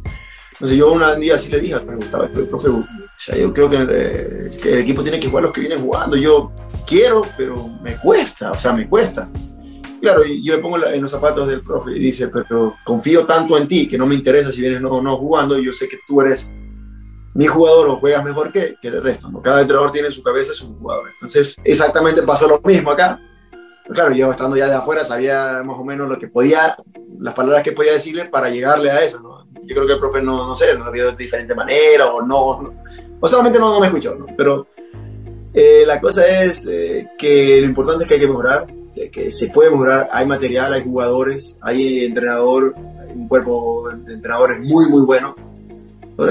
Entonces 0.63 0.79
yo 0.79 0.93
un 0.93 1.21
día 1.21 1.35
así 1.35 1.51
le 1.51 1.59
dije 1.59 1.75
al 1.75 1.83
profe 1.83 1.97
Gustavo, 1.97 2.29
profe, 2.49 2.69
o 2.69 2.87
sea, 3.17 3.37
yo 3.37 3.53
creo 3.53 3.69
que, 3.69 3.85
eh, 3.91 4.51
que 4.63 4.75
el 4.75 4.79
equipo 4.79 5.03
tiene 5.03 5.19
que 5.19 5.27
jugar 5.27 5.43
los 5.43 5.53
que 5.53 5.61
vienen 5.61 5.81
jugando. 5.81 6.17
Yo 6.17 6.53
quiero, 6.87 7.23
pero 7.37 7.67
me 7.83 7.97
cuesta, 7.97 8.53
o 8.53 8.59
sea, 8.59 8.73
me 8.73 8.89
cuesta. 8.89 9.29
Claro, 10.01 10.23
yo 10.41 10.55
me 10.55 10.63
pongo 10.63 10.87
en 10.87 11.03
los 11.03 11.11
zapatos 11.11 11.49
del 11.49 11.63
profe 11.63 11.91
y 11.97 11.99
dice, 11.99 12.29
pero 12.29 12.77
confío 12.85 13.27
tanto 13.27 13.59
en 13.59 13.67
ti 13.67 13.89
que 13.89 13.99
no 13.99 14.07
me 14.07 14.15
interesa 14.15 14.53
si 14.53 14.61
vienes 14.61 14.81
no, 14.81 15.03
no 15.03 15.17
jugando, 15.17 15.59
yo 15.59 15.73
sé 15.73 15.89
que 15.89 15.99
tú 16.07 16.21
eres 16.21 16.55
mi 17.35 17.47
jugador 17.47 17.89
o 17.89 17.97
juegas 17.97 18.25
mejor 18.25 18.53
que, 18.53 18.77
que 18.81 18.87
el 18.87 19.03
resto, 19.03 19.29
¿no? 19.33 19.43
Cada 19.43 19.63
entrenador 19.63 19.91
tiene 19.91 20.07
en 20.09 20.15
su 20.15 20.23
cabeza 20.23 20.55
su 20.55 20.77
jugador. 20.79 21.11
Entonces, 21.13 21.57
exactamente 21.65 22.23
pasó 22.23 22.47
lo 22.47 22.61
mismo 22.61 22.93
acá. 22.93 23.19
Claro, 23.89 24.13
yo 24.13 24.31
estando 24.31 24.57
ya 24.57 24.69
de 24.69 24.75
afuera 24.75 25.05
sabía 25.05 25.63
más 25.65 25.79
o 25.79 25.85
menos 25.85 26.09
lo 26.09 26.19
que 26.19 26.29
podía, 26.29 26.77
las 27.19 27.35
palabras 27.35 27.63
que 27.63 27.73
podía 27.73 27.93
decirle 27.93 28.27
para 28.27 28.49
llegarle 28.49 28.91
a 28.91 29.03
eso, 29.03 29.21
¿no? 29.21 29.47
Yo 29.65 29.75
creo 29.75 29.87
que 29.87 29.93
el 29.95 30.01
profe 30.01 30.23
no, 30.23 30.47
no 30.47 30.55
sé, 30.55 30.75
no 30.75 30.85
lo 30.85 30.93
vio 30.93 31.11
de 31.11 31.17
diferente 31.17 31.55
manera 31.55 32.07
o 32.07 32.23
no, 32.23 32.63
no 32.63 32.83
o 33.21 33.29
solamente 33.29 33.61
no, 33.61 33.73
no 33.73 33.81
me 33.81 33.87
escuchó, 33.87 34.17
¿no? 34.17 34.27
Pero 34.37 34.67
eh, 35.55 35.85
la 35.87 36.01
cosa 36.01 36.27
es 36.27 36.67
eh, 36.69 37.09
que 37.17 37.61
lo 37.61 37.67
importante 37.67 38.03
es 38.03 38.09
que 38.09 38.15
hay 38.15 38.21
que 38.21 38.27
mejorar, 38.27 38.67
que 39.13 39.31
se 39.31 39.47
puede 39.49 39.71
mejorar, 39.71 40.09
hay 40.11 40.27
material, 40.27 40.73
hay 40.73 40.83
jugadores, 40.83 41.57
hay 41.61 42.05
entrenador, 42.05 42.75
hay 43.01 43.13
un 43.15 43.29
cuerpo 43.29 43.89
de 44.05 44.15
entrenadores 44.15 44.59
muy, 44.61 44.89
muy 44.91 45.05
bueno. 45.05 45.37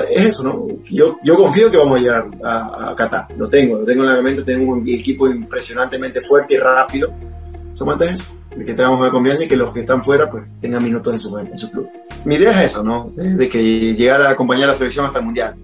Es 0.10 0.26
eso, 0.28 0.44
¿no? 0.44 0.68
Yo, 0.86 1.18
yo 1.24 1.36
confío 1.36 1.72
que 1.72 1.78
vamos 1.78 2.00
a 2.00 2.02
llegar 2.02 2.30
a, 2.44 2.92
a 2.92 2.96
Qatar, 2.96 3.28
lo 3.38 3.48
tengo, 3.48 3.78
lo 3.78 3.86
tengo 3.86 4.04
en 4.04 4.10
la 4.10 4.22
mente, 4.22 4.44
tenemos 4.44 4.78
un 4.78 4.88
equipo 4.88 5.28
impresionantemente 5.28 6.20
fuerte 6.20 6.56
y 6.56 6.58
rápido. 6.58 7.14
Solamente 7.74 8.14
es 8.14 8.22
eso, 8.22 8.32
que 8.50 8.74
tengamos 8.74 9.00
una 9.00 9.12
confianza 9.12 9.44
y 9.44 9.48
que 9.48 9.56
los 9.56 9.74
que 9.74 9.82
están 9.82 10.04
fuera 10.04 10.30
pues 10.30 10.56
tengan 10.60 10.84
minutos 10.84 11.14
en 11.14 11.20
su, 11.20 11.38
en 11.38 11.48
club. 11.72 11.90
Mi 12.26 12.36
idea 12.36 12.52
es 12.64 12.72
eso, 12.72 12.84
¿no? 12.84 13.12
De, 13.16 13.36
de 13.36 13.50
que 13.50 13.96
llegar 13.96 14.22
a 14.22 14.30
acompañar 14.30 14.66
a 14.66 14.68
la 14.68 14.76
selección 14.76 15.06
hasta 15.06 15.20
el 15.20 15.26
Mundial 15.26 15.56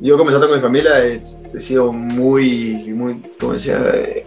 yo 0.00 0.16
comenzando 0.16 0.46
con 0.48 0.56
mi 0.56 0.62
familia 0.62 1.04
es, 1.04 1.38
he 1.52 1.60
sido 1.60 1.92
muy, 1.92 2.92
muy, 2.94 3.20
como 3.38 3.52
decía, 3.52 3.82
eh, 3.92 4.24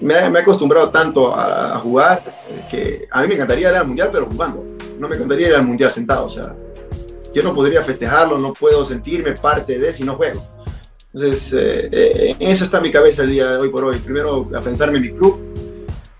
me, 0.00 0.14
he 0.14 0.38
acostumbrado 0.38 0.90
tanto 0.90 1.32
a, 1.34 1.76
a, 1.76 1.78
jugar 1.78 2.22
que 2.68 3.06
a 3.10 3.22
mí 3.22 3.28
me 3.28 3.34
encantaría 3.34 3.70
ir 3.70 3.76
al 3.76 3.86
mundial, 3.86 4.10
pero 4.12 4.26
jugando. 4.26 4.64
No 4.98 5.08
me 5.08 5.16
encantaría 5.16 5.48
ir 5.48 5.54
al 5.54 5.64
mundial 5.64 5.90
sentado. 5.92 6.26
O 6.26 6.28
sea, 6.28 6.54
yo 7.32 7.42
no 7.42 7.54
podría 7.54 7.82
festejarlo, 7.82 8.38
no 8.38 8.52
puedo 8.52 8.84
sentirme 8.84 9.32
parte 9.32 9.78
de 9.78 9.92
si 9.92 10.04
no 10.04 10.16
juego. 10.16 10.42
Entonces, 11.14 11.52
eh, 11.52 11.88
eh, 11.92 12.36
en 12.38 12.50
eso 12.50 12.64
está 12.64 12.80
mi 12.80 12.90
cabeza 12.90 13.22
el 13.22 13.30
día 13.30 13.52
de 13.52 13.58
hoy 13.58 13.68
por 13.68 13.84
hoy. 13.84 13.98
Primero, 13.98 14.48
afianzarme 14.54 14.98
en 14.98 15.02
mi 15.02 15.10
club 15.12 15.51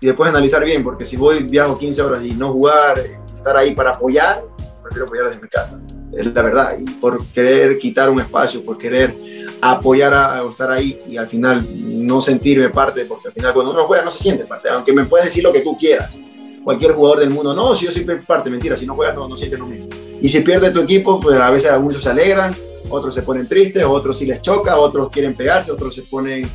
y 0.03 0.05
después 0.05 0.29
analizar 0.29 0.61
bien, 0.65 0.83
porque 0.83 1.05
si 1.05 1.15
voy, 1.15 1.43
viajo 1.43 1.77
15 1.77 2.01
horas 2.01 2.25
y 2.25 2.31
no 2.31 2.51
jugar, 2.51 3.01
estar 3.33 3.55
ahí 3.55 3.73
para 3.73 3.91
apoyar, 3.91 4.43
prefiero 4.83 5.05
apoyar 5.05 5.27
desde 5.27 5.41
mi 5.41 5.47
casa. 5.47 5.79
Es 6.11 6.25
la 6.25 6.41
verdad, 6.41 6.75
y 6.77 6.83
por 6.83 7.25
querer 7.27 7.79
quitar 7.79 8.09
un 8.09 8.19
espacio, 8.19 8.65
por 8.65 8.77
querer 8.77 9.15
apoyar 9.61 10.13
a, 10.13 10.43
estar 10.49 10.69
ahí 10.69 10.99
y 11.07 11.15
al 11.15 11.27
final 11.27 11.65
no 12.05 12.19
sentirme 12.19 12.69
parte, 12.69 13.05
porque 13.05 13.29
al 13.29 13.33
final 13.33 13.53
cuando 13.53 13.71
uno 13.71 13.85
juega 13.85 14.03
no 14.03 14.11
se 14.11 14.19
siente 14.19 14.43
parte, 14.43 14.67
aunque 14.67 14.91
me 14.91 15.05
puedes 15.05 15.27
decir 15.27 15.41
lo 15.41 15.53
que 15.53 15.61
tú 15.61 15.77
quieras, 15.77 16.19
cualquier 16.65 16.91
jugador 16.91 17.21
del 17.21 17.29
mundo, 17.29 17.55
no, 17.55 17.73
si 17.73 17.85
yo 17.85 17.91
soy 17.91 18.03
parte, 18.27 18.49
mentira, 18.49 18.75
si 18.75 18.85
no 18.85 18.95
juegas 18.95 19.15
no, 19.15 19.29
no 19.29 19.37
sientes 19.37 19.57
lo 19.57 19.67
mismo. 19.67 19.87
Y 20.21 20.27
si 20.27 20.41
pierde 20.41 20.71
tu 20.71 20.81
equipo, 20.81 21.17
pues 21.17 21.39
a 21.39 21.49
veces 21.49 21.79
muchos 21.79 22.03
se 22.03 22.09
alegran, 22.09 22.53
otros 22.89 23.13
se 23.13 23.21
ponen 23.21 23.47
tristes, 23.47 23.85
otros 23.85 24.17
sí 24.17 24.25
les 24.25 24.41
choca, 24.41 24.75
otros 24.75 25.07
quieren 25.07 25.33
pegarse, 25.33 25.71
otros 25.71 25.95
se 25.95 26.01
ponen 26.01 26.45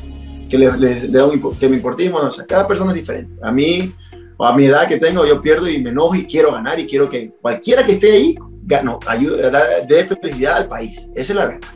que 0.48 0.58
les, 0.58 1.12
da 1.12 1.26
un 1.26 1.58
que 1.58 1.68
me 1.68 1.76
importismo, 1.76 2.18
o 2.18 2.30
sea, 2.30 2.46
cada 2.46 2.66
persona 2.66 2.90
es 2.90 2.96
diferente. 2.96 3.34
A 3.42 3.52
mí, 3.52 3.94
o 4.36 4.44
a 4.44 4.56
mi 4.56 4.64
edad 4.64 4.88
que 4.88 4.98
tengo, 4.98 5.26
yo 5.26 5.40
pierdo 5.42 5.68
y 5.68 5.82
me 5.82 5.90
enojo 5.90 6.14
y 6.14 6.26
quiero 6.26 6.52
ganar 6.52 6.78
y 6.78 6.86
quiero 6.86 7.08
que 7.08 7.32
cualquiera 7.40 7.84
que 7.84 7.92
esté 7.92 8.12
ahí, 8.12 8.36
gano, 8.64 8.98
ayude, 9.06 9.50
dé 9.88 10.04
felicidad 10.04 10.56
al 10.56 10.68
país. 10.68 11.08
Esa 11.14 11.32
es 11.32 11.36
la 11.36 11.46
verdad. 11.46 11.68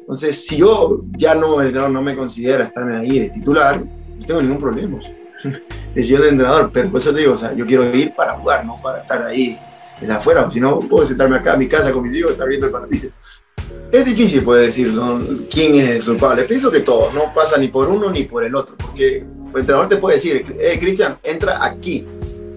Entonces, 0.00 0.46
si 0.46 0.58
yo 0.58 1.02
ya 1.16 1.34
no, 1.34 1.62
no 1.62 2.02
me 2.02 2.14
considero 2.14 2.62
estar 2.62 2.90
ahí 2.92 3.20
de 3.20 3.30
titular, 3.30 3.82
no 3.82 4.26
tengo 4.26 4.42
ningún 4.42 4.58
problema. 4.58 4.98
Decisión 5.94 6.22
de 6.22 6.28
entrenador, 6.28 6.70
pero 6.72 6.90
por 6.90 7.00
eso 7.00 7.12
te 7.12 7.20
digo, 7.20 7.32
o 7.32 7.38
sea, 7.38 7.54
yo 7.54 7.64
quiero 7.66 7.94
ir 7.94 8.14
para 8.14 8.34
jugar, 8.34 8.66
no 8.66 8.80
para 8.82 9.00
estar 9.00 9.22
ahí 9.22 9.58
desde 10.00 10.12
afuera, 10.12 10.50
si 10.50 10.60
no 10.60 10.78
puedo 10.78 11.06
sentarme 11.06 11.36
acá 11.36 11.54
en 11.54 11.60
mi 11.60 11.68
casa 11.68 11.92
con 11.92 12.02
mis 12.02 12.14
hijos 12.14 12.32
y 12.32 12.34
estar 12.34 12.48
viendo 12.48 12.66
el 12.66 12.72
partido. 12.72 13.10
Es 13.94 14.04
difícil 14.04 14.42
poder 14.42 14.66
decir 14.66 14.92
quién 15.48 15.74
es 15.76 15.90
el 15.90 16.04
culpable. 16.04 16.42
Pienso 16.44 16.70
que 16.70 16.80
todos, 16.80 17.14
no 17.14 17.32
pasa 17.32 17.56
ni 17.58 17.68
por 17.68 17.88
uno 17.88 18.10
ni 18.10 18.24
por 18.24 18.42
el 18.42 18.54
otro, 18.56 18.76
porque 18.76 19.18
el 19.18 19.60
entrenador 19.60 19.88
te 19.88 19.98
puede 19.98 20.16
decir, 20.16 20.56
eh, 20.58 20.78
Cristian, 20.80 21.16
entra 21.22 21.64
aquí, 21.64 22.04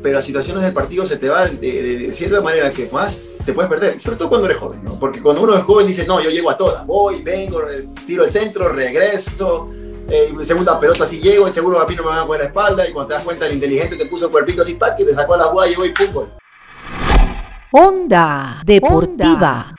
pero 0.02 0.18
a 0.18 0.22
situaciones 0.22 0.64
del 0.64 0.74
partido 0.74 1.06
se 1.06 1.18
te 1.18 1.30
va 1.30 1.48
de, 1.48 2.12
cierta 2.14 2.42
manera 2.42 2.72
que 2.72 2.90
más 2.92 3.22
te 3.46 3.54
puedes 3.54 3.70
perder, 3.70 4.02
sobre 4.02 4.18
todo 4.18 4.30
cuando 4.30 4.48
eres 4.48 4.58
joven, 4.58 4.84
¿no? 4.84 5.00
Porque 5.00 5.22
cuando 5.22 5.44
uno 5.44 5.56
es 5.56 5.64
joven 5.64 5.86
dice, 5.86 6.08
no, 6.08 6.20
yo 6.20 6.32
llego 6.32 6.50
a 6.50 6.58
todas, 6.58 6.86
voy, 6.88 7.22
vengo, 7.22 7.62
tiro 8.08 8.24
el 8.24 8.32
centro, 8.32 8.70
regreso, 8.70 9.70
eh, 10.10 10.34
segunda 10.42 10.80
pelota 10.80 11.06
si 11.06 11.20
llego, 11.20 11.48
seguro 11.50 11.80
a 11.80 11.86
mí 11.86 11.96
no 11.96 12.02
me 12.02 12.10
van 12.10 12.20
a 12.20 12.26
poner 12.26 12.42
la 12.42 12.48
espalda, 12.48 12.90
y 12.90 12.94
cuando 12.94 13.10
te 13.10 13.14
das 13.14 13.24
cuenta 13.24 13.46
el 13.46 13.54
inteligente 13.54 13.96
te 13.96 14.06
puso 14.08 14.32
cuerpito 14.32 14.64
así, 14.64 14.78
que 14.98 15.06
te 15.06 15.14
sacó 15.14 15.36
a 15.36 15.38
la 15.38 15.68
llegó 15.68 15.86
y 15.86 15.90
fútbol. 15.90 16.30
Onda 17.72 18.62
Deportiva. 18.66 19.77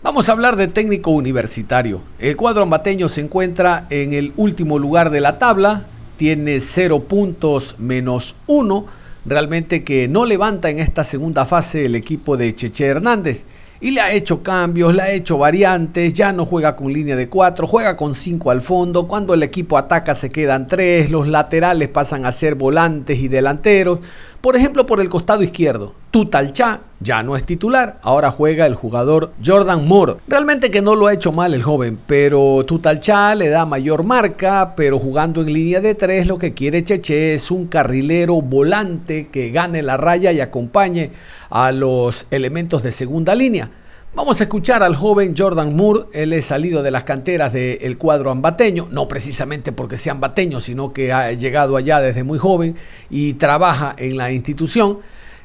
Vamos 0.00 0.28
a 0.28 0.32
hablar 0.32 0.54
de 0.54 0.68
técnico 0.68 1.10
universitario. 1.10 2.00
El 2.20 2.36
cuadro 2.36 2.62
ambateño 2.62 3.08
se 3.08 3.20
encuentra 3.20 3.88
en 3.90 4.12
el 4.12 4.32
último 4.36 4.78
lugar 4.78 5.10
de 5.10 5.20
la 5.20 5.40
tabla, 5.40 5.86
tiene 6.16 6.60
cero 6.60 7.00
puntos 7.00 7.74
menos 7.80 8.36
uno 8.46 8.86
realmente 9.26 9.82
que 9.82 10.06
no 10.06 10.24
levanta 10.24 10.70
en 10.70 10.78
esta 10.78 11.02
segunda 11.02 11.44
fase 11.44 11.86
el 11.86 11.96
equipo 11.96 12.36
de 12.36 12.54
Cheche 12.54 12.86
Hernández. 12.86 13.44
Y 13.80 13.90
le 13.92 14.00
ha 14.00 14.12
hecho 14.12 14.42
cambios, 14.42 14.94
le 14.94 15.02
ha 15.02 15.10
hecho 15.12 15.38
variantes, 15.38 16.12
ya 16.12 16.32
no 16.32 16.46
juega 16.46 16.74
con 16.74 16.92
línea 16.92 17.14
de 17.14 17.28
cuatro, 17.28 17.66
juega 17.66 17.96
con 17.96 18.14
cinco 18.14 18.50
al 18.50 18.60
fondo, 18.60 19.06
cuando 19.06 19.34
el 19.34 19.42
equipo 19.44 19.78
ataca 19.78 20.16
se 20.16 20.30
quedan 20.30 20.66
tres, 20.66 21.10
los 21.10 21.28
laterales 21.28 21.88
pasan 21.88 22.26
a 22.26 22.32
ser 22.32 22.56
volantes 22.56 23.18
y 23.18 23.28
delanteros. 23.28 24.00
Por 24.40 24.54
ejemplo, 24.54 24.86
por 24.86 25.00
el 25.00 25.08
costado 25.08 25.42
izquierdo, 25.42 25.94
Tutalcha 26.12 26.80
ya 27.00 27.24
no 27.24 27.36
es 27.36 27.44
titular, 27.44 27.98
ahora 28.02 28.30
juega 28.30 28.66
el 28.66 28.76
jugador 28.76 29.32
Jordan 29.44 29.84
Moore. 29.86 30.18
Realmente 30.28 30.70
que 30.70 30.80
no 30.80 30.94
lo 30.94 31.08
ha 31.08 31.12
hecho 31.12 31.32
mal 31.32 31.54
el 31.54 31.62
joven, 31.64 31.98
pero 32.06 32.62
Tutalcha 32.64 33.34
le 33.34 33.48
da 33.48 33.66
mayor 33.66 34.04
marca, 34.04 34.74
pero 34.76 35.00
jugando 35.00 35.40
en 35.40 35.52
línea 35.52 35.80
de 35.80 35.96
tres 35.96 36.28
lo 36.28 36.38
que 36.38 36.54
quiere 36.54 36.84
Cheche 36.84 37.34
es 37.34 37.50
un 37.50 37.66
carrilero 37.66 38.40
volante 38.40 39.26
que 39.26 39.50
gane 39.50 39.82
la 39.82 39.96
raya 39.96 40.30
y 40.30 40.40
acompañe 40.40 41.10
a 41.50 41.72
los 41.72 42.26
elementos 42.30 42.84
de 42.84 42.92
segunda 42.92 43.34
línea. 43.34 43.70
Vamos 44.18 44.40
a 44.40 44.42
escuchar 44.42 44.82
al 44.82 44.96
joven 44.96 45.32
Jordan 45.38 45.76
Moore, 45.76 46.06
él 46.12 46.32
es 46.32 46.46
salido 46.46 46.82
de 46.82 46.90
las 46.90 47.04
canteras 47.04 47.52
del 47.52 47.96
cuadro 47.98 48.32
ambateño, 48.32 48.88
no 48.90 49.06
precisamente 49.06 49.70
porque 49.70 49.96
sea 49.96 50.10
ambateño, 50.10 50.58
sino 50.58 50.92
que 50.92 51.12
ha 51.12 51.30
llegado 51.30 51.76
allá 51.76 52.00
desde 52.00 52.24
muy 52.24 52.36
joven 52.36 52.74
y 53.10 53.34
trabaja 53.34 53.94
en 53.96 54.16
la 54.16 54.32
institución 54.32 54.98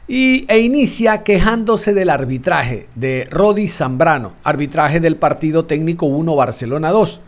y, 0.07 0.51
e 0.51 0.57
inicia 0.61 1.21
quejándose 1.21 1.93
del 1.93 2.09
arbitraje 2.09 2.87
de 2.95 3.27
Rodi 3.29 3.67
Zambrano, 3.67 4.33
arbitraje 4.43 4.99
del 4.99 5.17
partido 5.17 5.65
técnico 5.65 6.07
1 6.07 6.35
Barcelona 6.35 6.89
2. 6.89 7.21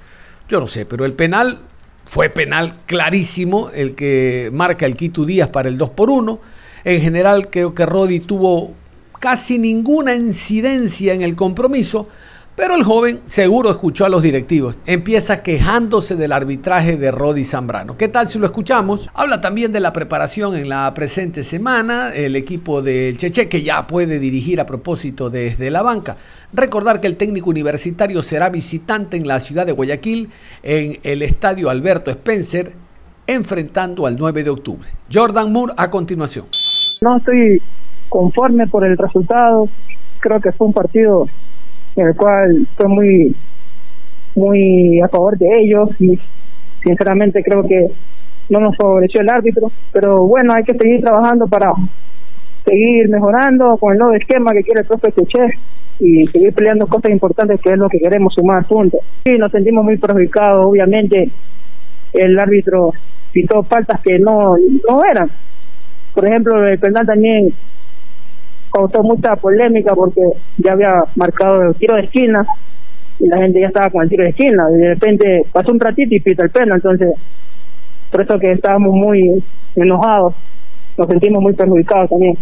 Yo 0.50 0.60
no 0.60 0.68
sé, 0.68 0.88
pero 0.88 1.06
el 1.06 1.14
penal 1.14 1.60
fue 2.06 2.32
penal 2.32 2.78
clarísimo, 2.88 3.70
el 3.70 3.94
que 3.94 4.50
marca 4.52 4.88
el 4.88 4.96
Quito 4.96 5.26
Díaz 5.26 5.50
para 5.50 5.70
el 5.70 5.78
2 5.78 5.92
por 5.92 6.10
1. 6.10 6.40
En 6.86 7.02
general 7.02 7.52
creo 7.52 7.76
que 7.76 7.86
Rodi 7.86 8.20
tuvo 8.20 8.74
casi 9.26 9.58
ninguna 9.58 10.14
incidencia 10.14 11.12
en 11.12 11.24
el 11.24 11.36
compromiso, 11.36 12.08
pero 12.56 12.76
el 12.76 12.84
joven 12.84 13.22
seguro 13.26 13.72
escuchó 13.72 14.06
a 14.06 14.10
los 14.10 14.22
directivos. 14.22 14.78
Empieza 14.86 15.42
quejándose 15.42 16.16
del 16.16 16.32
arbitraje 16.32 16.96
de 16.96 17.10
Rodi 17.10 17.44
Zambrano. 17.44 17.98
¿Qué 17.98 18.08
tal 18.08 18.28
si 18.28 18.38
lo 18.38 18.46
escuchamos? 18.46 19.10
Habla 19.16 19.42
también 19.42 19.72
de 19.72 19.80
la 19.80 19.94
preparación 19.94 20.56
en 20.56 20.70
la 20.70 20.94
presente 20.94 21.44
semana, 21.44 22.14
el 22.14 22.36
equipo 22.36 22.84
del 22.84 23.18
Cheche 23.18 23.50
que 23.50 23.64
ya 23.64 23.88
puede 23.88 24.20
dirigir 24.20 24.62
a 24.62 24.68
propósito 24.68 25.32
desde 25.32 25.72
la 25.72 25.82
banca. 25.82 26.18
Recordar 26.54 27.02
que 27.02 27.08
el 27.08 27.18
técnico 27.18 27.50
universitario 27.50 28.22
será 28.22 28.50
visitante 28.50 29.18
en 29.18 29.28
la 29.28 29.40
ciudad 29.40 29.66
de 29.66 29.72
Guayaquil 29.72 30.30
en 30.62 31.00
el 31.02 31.24
estadio 31.24 31.72
Alberto 31.72 32.12
Spencer 32.12 32.74
enfrentando 33.26 34.06
al 34.06 34.18
9 34.18 34.44
de 34.44 34.52
octubre. 34.52 34.88
Jordan 35.12 35.52
Moore 35.52 35.74
a 35.78 35.90
continuación. 35.90 36.46
No 37.02 37.18
estoy 37.18 37.60
conforme 38.16 38.66
por 38.66 38.86
el 38.86 38.98
resultado. 38.98 39.68
Creo 40.22 40.40
que 40.40 40.54
fue 40.54 40.68
un 40.68 40.74
partido 40.74 41.26
en 41.98 42.08
el 42.08 42.16
cual 42.16 42.66
fue 42.74 42.88
muy, 42.88 43.36
muy 44.36 45.02
a 45.02 45.10
favor 45.10 45.38
de 45.38 45.48
ellos 45.60 45.90
y 46.00 46.18
sinceramente 46.82 47.44
creo 47.44 47.62
que 47.64 47.88
no 48.50 48.62
nos 48.62 48.78
favoreció 48.78 49.20
el 49.20 49.30
árbitro, 49.30 49.68
pero 49.92 50.26
bueno, 50.28 50.54
hay 50.54 50.64
que 50.64 50.74
seguir 50.76 51.02
trabajando 51.02 51.46
para 51.48 51.74
seguir 52.64 53.10
mejorando 53.10 53.76
con 53.78 53.92
el 53.92 54.00
nuevo 54.00 54.16
esquema 54.16 54.54
que 54.54 54.62
quiere 54.62 54.82
el 54.82 54.88
profe 54.88 55.12
Cheche 55.12 55.60
y 56.00 56.26
seguir 56.28 56.54
peleando 56.54 56.88
cosas 56.88 57.12
importantes 57.12 57.60
que 57.62 57.72
es 57.72 57.78
lo 57.78 57.90
que 57.90 58.00
queremos 58.00 58.34
sumar 58.34 58.64
juntos. 58.64 59.02
Sí, 59.26 59.32
nos 59.38 59.52
sentimos 59.52 59.84
muy 59.84 59.98
perjudicados, 59.98 60.68
obviamente 60.68 61.26
el 62.14 62.40
árbitro 62.40 62.92
pitó 63.34 63.62
faltas 63.62 64.02
que 64.02 64.18
no, 64.20 64.56
no 64.88 65.04
eran. 65.04 65.28
Por 66.14 66.26
ejemplo, 66.26 66.66
el 66.66 66.80
penal 66.80 67.06
también 67.06 67.50
causó 68.76 69.04
mucha 69.04 69.36
polémica 69.36 69.96
porque 69.96 70.22
ya 70.58 70.74
había 70.74 71.02
marcado 71.16 71.62
el 71.64 71.76
tiro 71.76 71.96
de 71.96 72.02
esquina 72.02 72.42
y 73.20 73.28
la 73.28 73.38
gente 73.38 73.62
ya 73.62 73.68
estaba 73.68 73.90
con 73.90 74.04
el 74.04 74.10
tiro 74.10 74.24
de 74.24 74.30
esquina 74.30 74.68
y 74.70 74.76
de 74.76 74.88
repente 74.90 75.42
pasó 75.54 75.72
un 75.72 75.80
ratito 75.80 76.14
y 76.14 76.20
pita 76.20 76.44
el 76.44 76.50
pelo, 76.50 76.76
entonces 76.76 77.10
por 78.12 78.22
eso 78.22 78.38
que 78.38 78.52
estábamos 78.52 78.94
muy 78.94 79.42
enojados, 79.78 80.36
nos 80.98 81.08
sentimos 81.08 81.42
muy 81.42 81.54
perjudicados 81.54 82.10
también. 82.10 82.34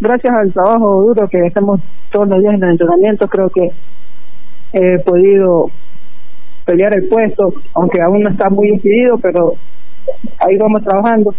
Gracias 0.00 0.34
al 0.34 0.52
trabajo 0.52 1.02
duro 1.02 1.26
que 1.28 1.46
hacemos 1.46 1.80
todos 2.10 2.28
los 2.28 2.40
días 2.40 2.54
en 2.54 2.64
el 2.64 2.70
entrenamiento, 2.70 3.28
creo 3.28 3.48
que 3.48 3.68
he 4.72 4.98
podido 5.04 5.66
pelear 6.64 6.94
el 6.94 7.08
puesto, 7.08 7.52
aunque 7.74 8.00
aún 8.00 8.22
no 8.22 8.30
está 8.30 8.50
muy 8.50 8.72
decidido, 8.72 9.16
pero 9.18 9.52
ahí 10.38 10.56
vamos 10.56 10.82
trabajando. 10.82 11.34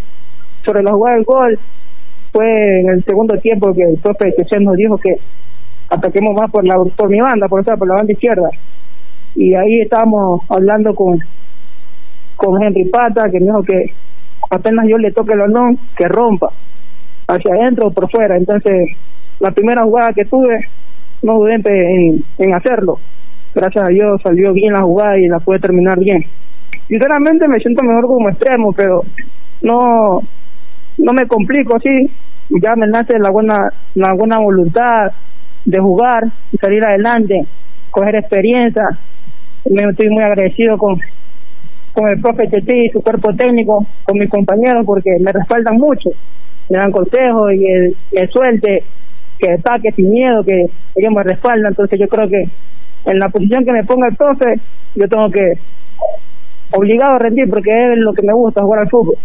Sobre 0.64 0.84
la 0.84 0.92
jugada 0.92 1.16
del 1.16 1.26
gol, 1.26 1.60
fue 2.38 2.82
en 2.82 2.90
el 2.90 3.04
segundo 3.04 3.34
tiempo 3.38 3.74
que 3.74 3.82
el 3.82 3.98
profe 3.98 4.32
Chechen 4.32 4.64
nos 4.64 4.76
dijo 4.76 4.96
que 4.96 5.16
ataquemos 5.90 6.36
más 6.36 6.52
por 6.52 6.64
la 6.64 6.76
por 6.96 7.10
mi 7.10 7.20
banda, 7.20 7.48
por, 7.48 7.66
por 7.66 7.88
la 7.88 7.96
banda 7.96 8.14
izquierda. 8.14 8.48
Y 9.36 9.56
ahí 9.56 9.82
estábamos 9.82 10.42
hablando 10.48 10.94
con, 10.94 11.18
con 12.36 12.62
Henry 12.62 12.86
Pata, 12.90 13.24
que 13.32 13.40
me 13.40 13.48
dijo 13.48 13.64
que 13.64 13.86
apenas 14.52 14.86
yo 14.88 15.00
le 15.00 15.12
toque 15.12 15.34
el 15.34 15.40
balón, 15.40 15.80
que 15.98 16.08
rompa, 16.08 16.50
hacia 17.28 17.56
adentro 17.56 17.88
o 17.88 17.92
por 17.92 18.08
fuera. 18.08 18.38
Entonces, 18.38 18.96
la 19.40 19.50
primera 19.50 19.82
jugada 19.82 20.14
que 20.14 20.26
tuve, 20.26 20.60
no 21.24 21.40
dudé 21.40 21.56
en, 21.56 22.24
en 22.38 22.54
hacerlo. 22.54 23.00
Gracias 23.56 23.84
a 23.84 23.88
Dios 23.88 24.22
salió 24.22 24.54
bien 24.54 24.74
la 24.74 24.82
jugada 24.84 25.18
y 25.18 25.28
la 25.28 25.40
pude 25.40 25.58
terminar 25.58 25.98
bien. 25.98 26.24
Sinceramente 26.88 27.48
me 27.48 27.60
siento 27.60 27.82
mejor 27.84 28.06
como 28.06 28.30
extremo, 28.30 28.72
pero 28.74 29.02
no 29.64 30.22
no 30.98 31.14
me 31.14 31.28
complico 31.28 31.76
así, 31.76 32.10
ya 32.50 32.76
me 32.76 32.88
nace 32.88 33.18
la 33.20 33.30
buena, 33.30 33.70
la 33.96 34.14
buena 34.14 34.40
voluntad 34.40 35.12
de 35.66 35.80
jugar 35.80 36.24
y 36.52 36.58
salir 36.58 36.84
adelante, 36.86 37.40
coger 37.92 38.16
experiencia. 38.16 38.88
Me 39.70 39.84
estoy 39.90 40.10
muy 40.10 40.24
agradecido 40.24 40.78
con, 40.78 40.96
con 41.94 42.08
el 42.08 42.22
profe 42.22 42.44
y 42.46 42.90
su 42.90 43.02
cuerpo 43.02 43.34
técnico, 43.34 43.86
con 44.04 44.18
mis 44.18 44.30
compañeros, 44.30 44.86
porque 44.86 45.18
me 45.20 45.32
respaldan 45.32 45.78
mucho, 45.78 46.10
me 46.70 46.78
dan 46.78 46.92
consejos 46.92 47.54
y 47.54 47.66
el, 47.66 47.96
el 48.14 48.30
suelte, 48.30 48.84
que 49.38 49.52
ataque 49.52 49.92
sin 49.92 50.10
miedo, 50.10 50.42
que 50.44 50.62
ellos 50.96 51.14
me 51.14 51.24
respaldan. 51.24 51.72
Entonces 51.72 52.00
yo 52.00 52.08
creo 52.08 52.28
que 52.28 52.44
en 53.06 53.20
la 53.20 53.30
posición 53.30 53.66
que 53.66 53.74
me 53.74 53.84
ponga 53.84 54.08
el 54.08 54.16
profe, 54.16 54.56
yo 54.96 55.08
tengo 55.08 55.28
que 55.28 55.54
obligado 56.72 57.16
a 57.16 57.20
rendir 57.20 57.50
porque 57.50 57.94
es 57.94 58.00
lo 58.00 58.14
que 58.14 58.26
me 58.26 58.34
gusta 58.34 58.62
jugar 58.62 58.82
al 58.82 58.90
fútbol 58.90 59.16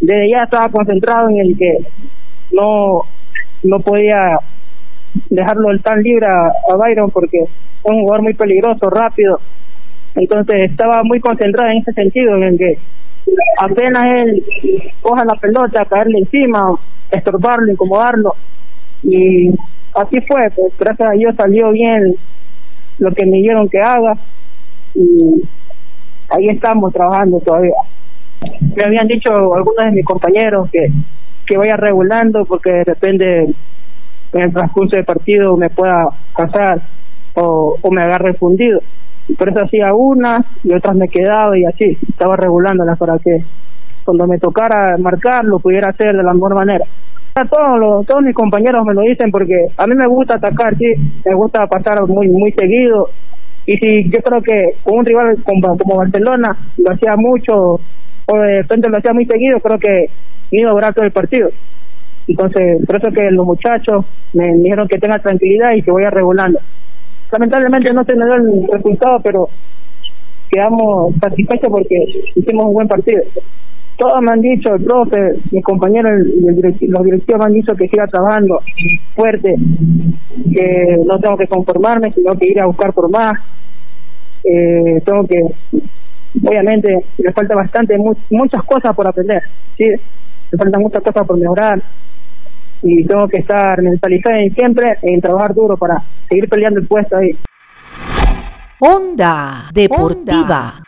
desde 0.00 0.30
ya 0.30 0.44
estaba 0.44 0.68
concentrado 0.68 1.28
en 1.28 1.38
el 1.40 1.56
que 1.56 1.76
no, 2.52 3.02
no 3.62 3.80
podía 3.80 4.38
dejarlo 5.30 5.76
tan 5.78 6.02
libre 6.02 6.26
a, 6.26 6.76
Byron 6.76 7.10
porque 7.10 7.38
es 7.40 7.50
un 7.82 8.00
jugador 8.00 8.22
muy 8.22 8.34
peligroso, 8.34 8.90
rápido. 8.90 9.40
Entonces 10.14 10.70
estaba 10.70 11.02
muy 11.02 11.20
concentrado 11.20 11.70
en 11.70 11.78
ese 11.78 11.92
sentido, 11.92 12.36
en 12.36 12.42
el 12.42 12.58
que 12.58 12.78
apenas 13.58 14.04
él 14.06 14.42
coja 15.00 15.24
la 15.24 15.34
pelota, 15.34 15.84
caerle 15.84 16.18
encima, 16.18 16.74
estorbarlo, 17.10 17.70
incomodarlo. 17.72 18.34
Y 19.02 19.50
así 19.94 20.20
fue, 20.20 20.50
pues 20.50 20.76
gracias 20.78 21.08
a 21.08 21.12
Dios 21.12 21.36
salió 21.36 21.70
bien 21.70 22.14
lo 22.98 23.10
que 23.12 23.26
me 23.26 23.36
dijeron 23.38 23.68
que 23.68 23.78
haga 23.78 24.14
y 24.94 25.42
ahí 26.30 26.48
estamos 26.48 26.92
trabajando 26.92 27.38
todavía. 27.40 27.74
Me 28.76 28.84
habían 28.84 29.06
dicho 29.06 29.30
algunos 29.30 29.84
de 29.84 29.90
mis 29.92 30.04
compañeros 30.04 30.70
que, 30.70 30.86
que 31.48 31.56
vaya 31.56 31.76
regulando 31.76 32.44
porque 32.44 32.70
de 32.70 32.84
repente 32.84 33.44
en 34.32 34.42
el 34.42 34.52
transcurso 34.52 34.96
del 34.96 35.04
partido 35.04 35.56
me 35.56 35.70
pueda 35.70 36.06
casar 36.36 36.78
o, 37.34 37.76
o 37.80 37.90
me 37.90 38.02
agarre 38.02 38.34
fundido. 38.34 38.78
Por 39.38 39.48
eso 39.48 39.60
hacía 39.62 39.94
una 39.94 40.40
y 40.64 40.74
otras 40.74 40.96
me 40.96 41.08
quedaba 41.08 41.58
y 41.58 41.64
así, 41.64 41.96
estaba 42.08 42.36
regulándolas 42.36 42.98
para 42.98 43.18
que 43.18 43.38
cuando 44.04 44.26
me 44.26 44.38
tocara 44.38 44.96
marcar 44.98 45.44
lo 45.44 45.58
pudiera 45.58 45.90
hacer 45.90 46.16
de 46.16 46.22
la 46.22 46.32
mejor 46.32 46.54
manera. 46.54 46.84
Todos, 47.34 47.78
los, 47.78 48.06
todos 48.06 48.22
mis 48.22 48.34
compañeros 48.34 48.84
me 48.84 48.94
lo 48.94 49.02
dicen 49.02 49.30
porque 49.30 49.66
a 49.76 49.86
mí 49.86 49.94
me 49.94 50.08
gusta 50.08 50.34
atacar, 50.34 50.74
sí, 50.74 50.92
me 51.24 51.34
gusta 51.34 51.66
pasar 51.66 52.04
muy 52.06 52.28
muy 52.28 52.50
seguido 52.52 53.06
y 53.64 53.76
si 53.76 54.10
yo 54.10 54.18
creo 54.20 54.40
que 54.40 54.70
con 54.82 54.98
un 54.98 55.04
rival 55.04 55.36
como, 55.44 55.76
como 55.76 55.96
Barcelona 55.96 56.56
lo 56.78 56.90
hacía 56.90 57.14
mucho 57.16 57.76
o 58.30 58.38
de 58.38 58.62
repente 58.62 58.88
lo 58.88 58.98
hacía 58.98 59.12
muy 59.12 59.24
seguido, 59.24 59.58
creo 59.58 59.78
que 59.78 60.04
iba 60.50 60.70
a 60.70 60.74
durar 60.74 60.94
todo 60.94 61.04
el 61.04 61.12
partido. 61.12 61.48
Entonces, 62.26 62.84
por 62.86 62.96
eso 62.96 63.08
que 63.10 63.30
los 63.30 63.46
muchachos 63.46 64.04
me, 64.34 64.44
dijeron 64.58 64.86
que 64.86 64.98
tenga 64.98 65.18
tranquilidad 65.18 65.72
y 65.74 65.82
que 65.82 65.90
vaya 65.90 66.10
regulando. 66.10 66.58
Lamentablemente 67.32 67.92
no 67.92 68.04
se 68.04 68.14
me 68.14 68.26
dio 68.26 68.34
el 68.34 68.68
resultado, 68.70 69.18
pero 69.22 69.48
quedamos 70.50 71.14
satisfechos 71.16 71.70
porque 71.70 72.04
hicimos 72.34 72.66
un 72.66 72.74
buen 72.74 72.88
partido. 72.88 73.22
Todos 73.96 74.20
me 74.20 74.30
han 74.30 74.40
dicho, 74.40 74.74
el 74.74 74.84
profe, 74.84 75.32
mis 75.50 75.64
compañeros, 75.64 76.20
los 76.42 77.04
directivos 77.04 77.40
me 77.40 77.46
han 77.46 77.52
dicho 77.52 77.74
que 77.74 77.88
siga 77.88 78.06
trabajando 78.06 78.60
fuerte, 79.14 79.54
que 80.52 80.98
no 81.04 81.18
tengo 81.18 81.36
que 81.36 81.46
conformarme, 81.46 82.12
sino 82.12 82.34
que 82.34 82.46
ir 82.46 82.60
a 82.60 82.66
buscar 82.66 82.92
por 82.92 83.10
más. 83.10 83.32
Eh, 84.44 85.00
tengo 85.04 85.24
que, 85.24 85.42
obviamente, 86.44 86.98
me 87.18 87.32
falta 87.32 87.54
bastante, 87.54 87.96
muchas 88.30 88.64
cosas 88.64 88.94
por 88.94 89.06
aprender, 89.06 89.42
¿sí? 89.76 89.86
Me 90.52 90.58
faltan 90.58 90.82
muchas 90.82 91.02
cosas 91.02 91.26
por 91.26 91.38
mejorar, 91.38 91.80
y 92.82 93.04
tengo 93.04 93.26
que 93.26 93.38
estar 93.38 93.82
mentalizado 93.82 94.36
siempre 94.54 94.94
en 95.02 95.20
trabajar 95.20 95.54
duro 95.54 95.76
para 95.76 95.96
seguir 96.28 96.48
peleando 96.48 96.80
el 96.80 96.86
puesto 96.86 97.16
ahí. 97.16 97.30
Onda 98.80 99.68
Deportiva. 99.72 100.82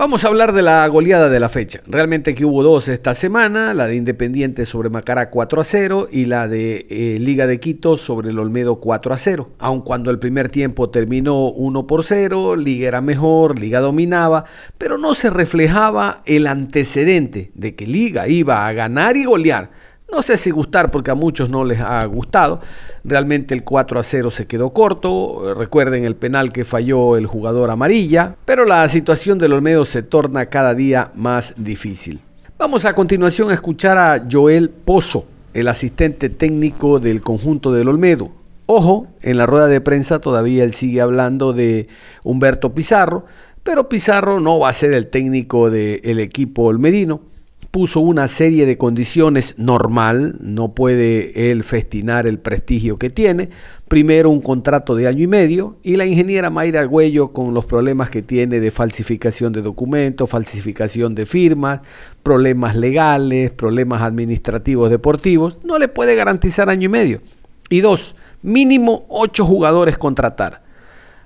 Vamos 0.00 0.24
a 0.24 0.28
hablar 0.28 0.54
de 0.54 0.62
la 0.62 0.86
goleada 0.88 1.28
de 1.28 1.38
la 1.38 1.50
fecha. 1.50 1.82
Realmente 1.86 2.34
que 2.34 2.46
hubo 2.46 2.62
dos 2.62 2.88
esta 2.88 3.12
semana, 3.12 3.74
la 3.74 3.86
de 3.86 3.96
Independiente 3.96 4.64
sobre 4.64 4.88
Macará 4.88 5.28
4 5.28 5.60
a 5.60 5.64
0 5.64 6.08
y 6.10 6.24
la 6.24 6.48
de 6.48 6.86
eh, 6.88 7.18
Liga 7.20 7.46
de 7.46 7.60
Quito 7.60 7.98
sobre 7.98 8.30
el 8.30 8.38
Olmedo 8.38 8.76
4 8.76 9.12
a 9.12 9.18
0. 9.18 9.50
Aun 9.58 9.82
cuando 9.82 10.10
el 10.10 10.18
primer 10.18 10.48
tiempo 10.48 10.88
terminó 10.88 11.50
1 11.50 11.86
por 11.86 12.02
0, 12.02 12.56
Liga 12.56 12.88
era 12.88 13.02
mejor, 13.02 13.58
Liga 13.58 13.80
dominaba, 13.80 14.46
pero 14.78 14.96
no 14.96 15.12
se 15.12 15.28
reflejaba 15.28 16.22
el 16.24 16.46
antecedente 16.46 17.50
de 17.52 17.74
que 17.74 17.86
Liga 17.86 18.26
iba 18.26 18.66
a 18.66 18.72
ganar 18.72 19.18
y 19.18 19.26
golear 19.26 19.68
no 20.12 20.22
sé 20.22 20.36
si 20.36 20.50
gustar 20.50 20.90
porque 20.90 21.10
a 21.10 21.14
muchos 21.14 21.50
no 21.50 21.64
les 21.64 21.80
ha 21.80 22.04
gustado. 22.06 22.60
Realmente 23.04 23.54
el 23.54 23.64
4 23.64 24.00
a 24.00 24.02
0 24.02 24.30
se 24.30 24.46
quedó 24.46 24.70
corto. 24.70 25.54
Recuerden 25.54 26.04
el 26.04 26.16
penal 26.16 26.52
que 26.52 26.64
falló 26.64 27.16
el 27.16 27.26
jugador 27.26 27.70
amarilla. 27.70 28.36
Pero 28.44 28.64
la 28.64 28.88
situación 28.88 29.38
del 29.38 29.52
Olmedo 29.52 29.84
se 29.84 30.02
torna 30.02 30.46
cada 30.46 30.74
día 30.74 31.10
más 31.14 31.54
difícil. 31.56 32.20
Vamos 32.58 32.84
a 32.84 32.94
continuación 32.94 33.50
a 33.50 33.54
escuchar 33.54 33.96
a 33.96 34.26
Joel 34.30 34.68
Pozo, 34.68 35.24
el 35.54 35.68
asistente 35.68 36.28
técnico 36.28 36.98
del 36.98 37.22
conjunto 37.22 37.72
del 37.72 37.88
Olmedo. 37.88 38.30
Ojo, 38.66 39.06
en 39.22 39.38
la 39.38 39.46
rueda 39.46 39.66
de 39.66 39.80
prensa 39.80 40.18
todavía 40.18 40.62
él 40.62 40.74
sigue 40.74 41.00
hablando 41.00 41.52
de 41.52 41.88
Humberto 42.22 42.74
Pizarro, 42.74 43.24
pero 43.62 43.88
Pizarro 43.88 44.40
no 44.40 44.58
va 44.58 44.68
a 44.68 44.72
ser 44.74 44.92
el 44.92 45.08
técnico 45.08 45.70
del 45.70 46.20
equipo 46.20 46.64
olmedino 46.64 47.29
puso 47.70 48.00
una 48.00 48.26
serie 48.26 48.66
de 48.66 48.76
condiciones 48.76 49.54
normal, 49.56 50.36
no 50.40 50.74
puede 50.74 51.50
él 51.50 51.62
festinar 51.62 52.26
el 52.26 52.38
prestigio 52.38 52.98
que 52.98 53.10
tiene. 53.10 53.48
Primero 53.86 54.30
un 54.30 54.40
contrato 54.40 54.96
de 54.96 55.06
año 55.06 55.22
y 55.22 55.26
medio 55.28 55.76
y 55.82 55.96
la 55.96 56.04
ingeniera 56.04 56.50
Mayra 56.50 56.84
Güello 56.84 57.32
con 57.32 57.54
los 57.54 57.66
problemas 57.66 58.10
que 58.10 58.22
tiene 58.22 58.58
de 58.58 58.70
falsificación 58.70 59.52
de 59.52 59.62
documentos, 59.62 60.28
falsificación 60.28 61.14
de 61.14 61.26
firmas, 61.26 61.80
problemas 62.22 62.74
legales, 62.74 63.52
problemas 63.52 64.02
administrativos 64.02 64.90
deportivos, 64.90 65.58
no 65.64 65.78
le 65.78 65.88
puede 65.88 66.16
garantizar 66.16 66.70
año 66.70 66.86
y 66.86 66.88
medio. 66.88 67.20
Y 67.68 67.80
dos, 67.82 68.16
mínimo 68.42 69.06
ocho 69.08 69.46
jugadores 69.46 69.96
contratar. 69.96 70.62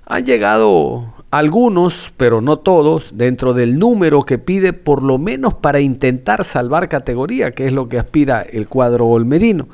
Han 0.07 0.27
llegado 0.27 1.14
algunos, 1.39 2.13
pero 2.17 2.41
no 2.41 2.59
todos, 2.59 3.11
dentro 3.15 3.55
del 3.55 3.77
número 3.77 4.23
que 4.23 4.39
pide 4.39 4.73
por 4.73 5.03
lo 5.03 5.19
menos 5.19 5.55
para 5.55 5.81
intentar 5.81 6.45
salvar 6.45 6.89
categoría, 6.89 7.51
que 7.51 7.67
es 7.67 7.73
lo 7.73 7.89
que 7.89 7.99
aspira 7.99 8.43
el 8.43 8.69
cuadro 8.69 9.09
olmedino. 9.09 9.67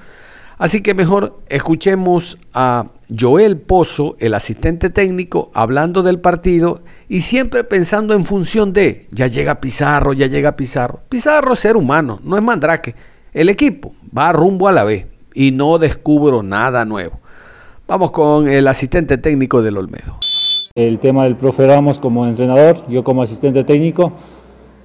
Así 0.56 0.82
que 0.82 0.94
mejor 0.94 1.38
escuchemos 1.48 2.38
a 2.54 2.86
Joel 3.18 3.58
Pozo, 3.58 4.16
el 4.20 4.32
asistente 4.32 4.88
técnico, 4.88 5.50
hablando 5.52 6.02
del 6.02 6.18
partido 6.18 6.80
y 7.08 7.20
siempre 7.20 7.62
pensando 7.62 8.14
en 8.14 8.24
función 8.24 8.72
de, 8.72 9.06
ya 9.10 9.26
llega 9.26 9.60
Pizarro, 9.60 10.14
ya 10.14 10.28
llega 10.28 10.56
Pizarro. 10.56 11.00
Pizarro 11.10 11.52
es 11.52 11.60
ser 11.60 11.76
humano, 11.76 12.20
no 12.24 12.38
es 12.38 12.42
mandrake. 12.42 12.94
El 13.34 13.50
equipo 13.50 13.94
va 14.16 14.32
rumbo 14.32 14.66
a 14.66 14.72
la 14.72 14.84
B 14.84 15.06
y 15.34 15.50
no 15.50 15.76
descubro 15.76 16.42
nada 16.42 16.86
nuevo. 16.86 17.20
Vamos 17.86 18.12
con 18.12 18.48
el 18.48 18.66
asistente 18.66 19.18
técnico 19.18 19.60
del 19.60 19.76
Olmedo 19.76 20.20
el 20.86 20.98
tema 20.98 21.24
del 21.24 21.36
profe 21.36 21.66
Ramos 21.66 21.98
como 21.98 22.26
entrenador, 22.26 22.78
yo 22.88 23.04
como 23.04 23.22
asistente 23.22 23.64
técnico. 23.64 24.12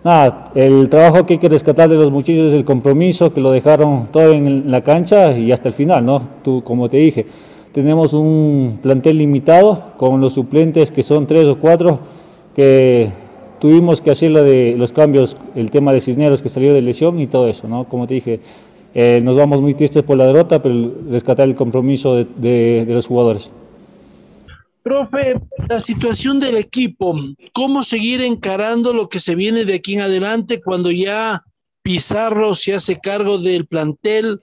Nada, 0.03 0.51
el 0.53 0.87
trabajo 0.89 1.25
que 1.25 1.33
hay 1.33 1.39
que 1.39 1.49
rescatar 1.49 1.89
de 1.89 1.95
los 1.95 2.11
muchachos 2.11 2.49
es 2.49 2.53
el 2.53 2.63
compromiso, 2.63 3.33
que 3.33 3.41
lo 3.41 3.51
dejaron 3.51 4.09
todo 4.11 4.31
en 4.33 4.69
la 4.69 4.81
cancha 4.81 5.35
y 5.35 5.51
hasta 5.51 5.69
el 5.69 5.73
final, 5.73 6.05
¿no? 6.05 6.21
Tú, 6.43 6.63
como 6.63 6.89
te 6.89 6.97
dije, 6.97 7.25
tenemos 7.71 8.13
un 8.13 8.77
plantel 8.83 9.17
limitado 9.17 9.93
con 9.97 10.21
los 10.21 10.33
suplentes 10.33 10.91
que 10.91 11.01
son 11.01 11.25
tres 11.25 11.47
o 11.47 11.57
cuatro, 11.57 11.99
que 12.55 13.09
tuvimos 13.59 13.99
que 13.99 14.11
hacer 14.11 14.31
de 14.31 14.75
los 14.77 14.93
cambios, 14.93 15.37
el 15.55 15.71
tema 15.71 15.91
de 15.91 16.01
Cisneros 16.01 16.41
que 16.41 16.49
salió 16.49 16.73
de 16.73 16.83
lesión 16.83 17.19
y 17.19 17.25
todo 17.25 17.47
eso, 17.47 17.67
¿no? 17.67 17.85
Como 17.85 18.05
te 18.05 18.13
dije, 18.13 18.39
eh, 18.93 19.19
nos 19.23 19.35
vamos 19.35 19.59
muy 19.59 19.73
tristes 19.73 20.03
por 20.03 20.17
la 20.17 20.27
derrota, 20.27 20.61
pero 20.61 20.91
rescatar 21.09 21.47
el 21.47 21.55
compromiso 21.55 22.15
de 22.15 22.85
los 22.87 23.07
jugadores. 23.07 23.49
Profe, 24.85 25.41
la 25.67 25.79
situación 25.79 26.39
del 26.39 26.57
equipo, 26.57 27.19
¿cómo 27.53 27.81
seguir 27.81 28.21
encarando 28.21 28.93
lo 28.93 29.09
que 29.09 29.19
se 29.19 29.33
viene 29.33 29.65
de 29.65 29.73
aquí 29.73 29.95
en 29.95 30.01
adelante 30.01 30.61
cuando 30.61 30.91
ya 30.91 31.43
Pizarro 31.81 32.53
se 32.53 32.75
hace 32.75 32.99
cargo 32.99 33.39
del 33.39 33.65
plantel? 33.65 34.39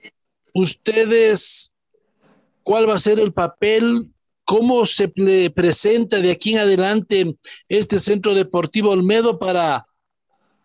¿Ustedes 0.53 1.73
cuál 2.63 2.89
va 2.89 2.95
a 2.95 2.97
ser 2.97 3.21
el 3.21 3.31
papel? 3.31 4.11
¿Cómo 4.43 4.85
se 4.85 5.07
presenta 5.55 6.19
de 6.19 6.31
aquí 6.31 6.55
en 6.55 6.59
adelante 6.59 7.37
este 7.69 7.97
centro 7.97 8.33
deportivo 8.33 8.89
Olmedo 8.89 9.39
para 9.39 9.85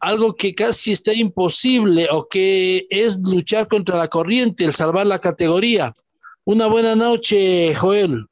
algo 0.01 0.35
que 0.35 0.57
casi 0.57 0.91
está 0.91 1.13
imposible 1.13 2.09
o 2.11 2.27
que 2.27 2.89
es 2.91 3.21
luchar 3.21 3.69
contra 3.69 3.97
la 3.97 4.09
corriente, 4.09 4.65
el 4.65 4.75
salvar 4.75 5.07
la 5.07 5.21
categoría? 5.21 5.95
Una 6.45 6.67
buena 6.67 6.97
noche, 6.97 7.77
Joel. 7.77 8.27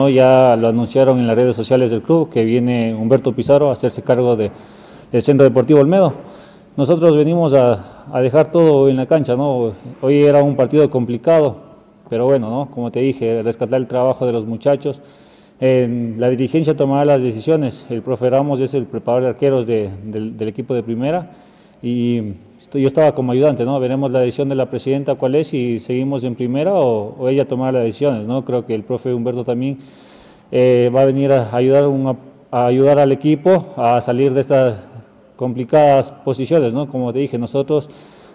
Ya 0.00 0.56
lo 0.56 0.66
anunciaron 0.66 1.20
en 1.20 1.28
las 1.28 1.36
redes 1.36 1.54
sociales 1.54 1.88
del 1.88 2.02
club 2.02 2.28
que 2.28 2.44
viene 2.44 2.92
Humberto 2.92 3.32
Pizarro 3.32 3.70
a 3.70 3.74
hacerse 3.74 4.02
cargo 4.02 4.34
de, 4.34 4.50
del 5.12 5.22
Centro 5.22 5.44
Deportivo 5.44 5.78
Olmedo. 5.78 6.12
Nosotros 6.76 7.16
venimos 7.16 7.52
a, 7.52 8.02
a, 8.12 8.20
dejar 8.20 8.50
todo 8.50 8.88
en 8.88 8.96
la 8.96 9.06
cancha, 9.06 9.36
¿no? 9.36 9.72
Hoy 10.02 10.24
era 10.24 10.42
un 10.42 10.56
partido 10.56 10.90
complicado, 10.90 11.58
pero 12.10 12.24
bueno, 12.24 12.50
¿no? 12.50 12.72
Como 12.72 12.90
te 12.90 12.98
dije, 13.02 13.40
rescatar 13.44 13.78
el 13.78 13.86
trabajo 13.86 14.26
de 14.26 14.32
los 14.32 14.46
muchachos. 14.46 15.00
En 15.60 16.16
la 16.18 16.28
dirigencia 16.28 16.76
tomará 16.76 17.04
las 17.04 17.22
decisiones. 17.22 17.86
El 17.88 18.02
profe 18.02 18.28
Ramos 18.28 18.58
es 18.58 18.74
el 18.74 18.86
preparador 18.86 19.22
de 19.22 19.28
arqueros 19.28 19.64
de, 19.64 19.90
del, 20.02 20.36
del 20.36 20.48
equipo 20.48 20.74
de 20.74 20.82
primera 20.82 21.30
y 21.82 22.32
yo 22.72 22.88
estaba 22.88 23.14
como 23.14 23.32
ayudante, 23.32 23.64
¿no? 23.64 23.78
Veremos 23.80 24.10
la 24.10 24.20
decisión 24.20 24.48
de 24.48 24.54
la 24.54 24.70
presidenta 24.70 25.14
cuál 25.14 25.34
es, 25.34 25.48
si 25.48 25.80
seguimos 25.80 26.24
en 26.24 26.34
primera 26.34 26.74
o, 26.74 27.28
ella 27.28 27.46
tomará 27.46 27.72
las 27.72 27.84
decisiones, 27.84 28.26
¿no? 28.26 28.44
Creo 28.44 28.66
que 28.66 28.74
el 28.74 28.82
profe 28.82 29.12
Humberto 29.12 29.44
también 29.44 29.78
eh, 30.50 30.90
va 30.94 31.02
a 31.02 31.04
venir 31.04 31.32
a 31.32 31.54
ayudar, 31.54 31.84
a 32.50 32.66
ayudar 32.66 32.98
al 32.98 33.12
equipo 33.12 33.74
a 33.76 34.00
salir 34.00 34.32
de 34.34 34.40
estas 34.40 34.86
complicadas 35.36 36.10
posiciones, 36.10 36.72
¿no? 36.72 36.88
Como 36.88 37.12
te 37.12 37.20
dije, 37.20 37.38
nosotros 37.38 37.88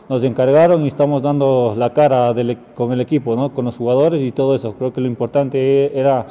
nos 0.10 0.24
encargaron 0.24 0.84
y 0.84 0.88
estamos 0.88 1.22
dando 1.22 1.76
la 1.78 1.94
cara 1.94 2.32
e, 2.32 2.58
con 2.76 2.92
el 2.92 3.02
equipo, 3.02 3.36
¿no? 3.36 3.54
Con 3.54 3.66
los 3.66 3.78
jugadores 3.78 4.22
y 4.22 4.32
todo 4.32 4.56
eso. 4.56 4.74
Creo 4.74 4.92
que 4.92 5.02
lo 5.02 5.08
importante 5.08 5.98
era 5.98 6.26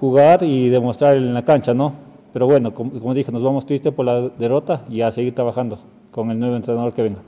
jugar 0.00 0.42
y 0.42 0.68
demostrar 0.68 1.16
en 1.16 1.32
la 1.34 1.44
cancha, 1.44 1.74
¿no? 1.74 1.94
Pero 2.32 2.46
bueno, 2.46 2.72
como, 2.74 2.92
como 2.92 3.14
dije, 3.14 3.32
nos 3.32 3.42
vamos 3.42 3.66
tristes 3.66 3.92
por 3.92 4.06
la 4.06 4.28
derrota 4.38 4.84
y 4.88 5.00
a 5.00 5.10
seguir 5.10 5.34
trabajando 5.34 5.78
con 6.10 6.30
el 6.30 6.38
nuevo 6.38 6.56
entrenador 6.56 6.92
que 6.92 7.02
venga. 7.02 7.20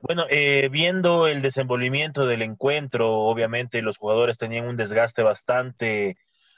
Bueno, 0.00 0.26
eh, 0.30 0.68
viendo 0.70 1.26
el 1.26 1.42
desenvolvimiento 1.42 2.26
del 2.26 2.42
encuentro, 2.42 3.12
obviamente 3.12 3.82
los 3.82 3.98
jugadores 3.98 4.38
tenían 4.38 4.66
un 4.66 4.76
desgaste 4.76 5.22
bastante, 5.22 6.16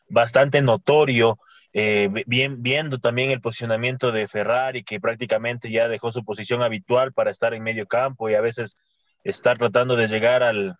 bastante 0.08 0.60
notorio, 0.60 1.38
eh, 1.72 2.10
bien, 2.26 2.62
viendo 2.62 2.98
también 2.98 3.30
el 3.30 3.40
posicionamiento 3.40 4.12
de 4.12 4.28
Ferrari, 4.28 4.84
que 4.84 5.00
prácticamente 5.00 5.70
ya 5.70 5.88
dejó 5.88 6.10
su 6.12 6.24
posición 6.24 6.62
habitual 6.62 7.12
para 7.12 7.30
estar 7.30 7.54
en 7.54 7.62
medio 7.62 7.86
campo 7.86 8.28
y 8.28 8.34
a 8.34 8.40
veces 8.40 8.76
estar 9.24 9.58
tratando 9.58 9.96
de 9.96 10.08
llegar 10.08 10.42
al, 10.42 10.76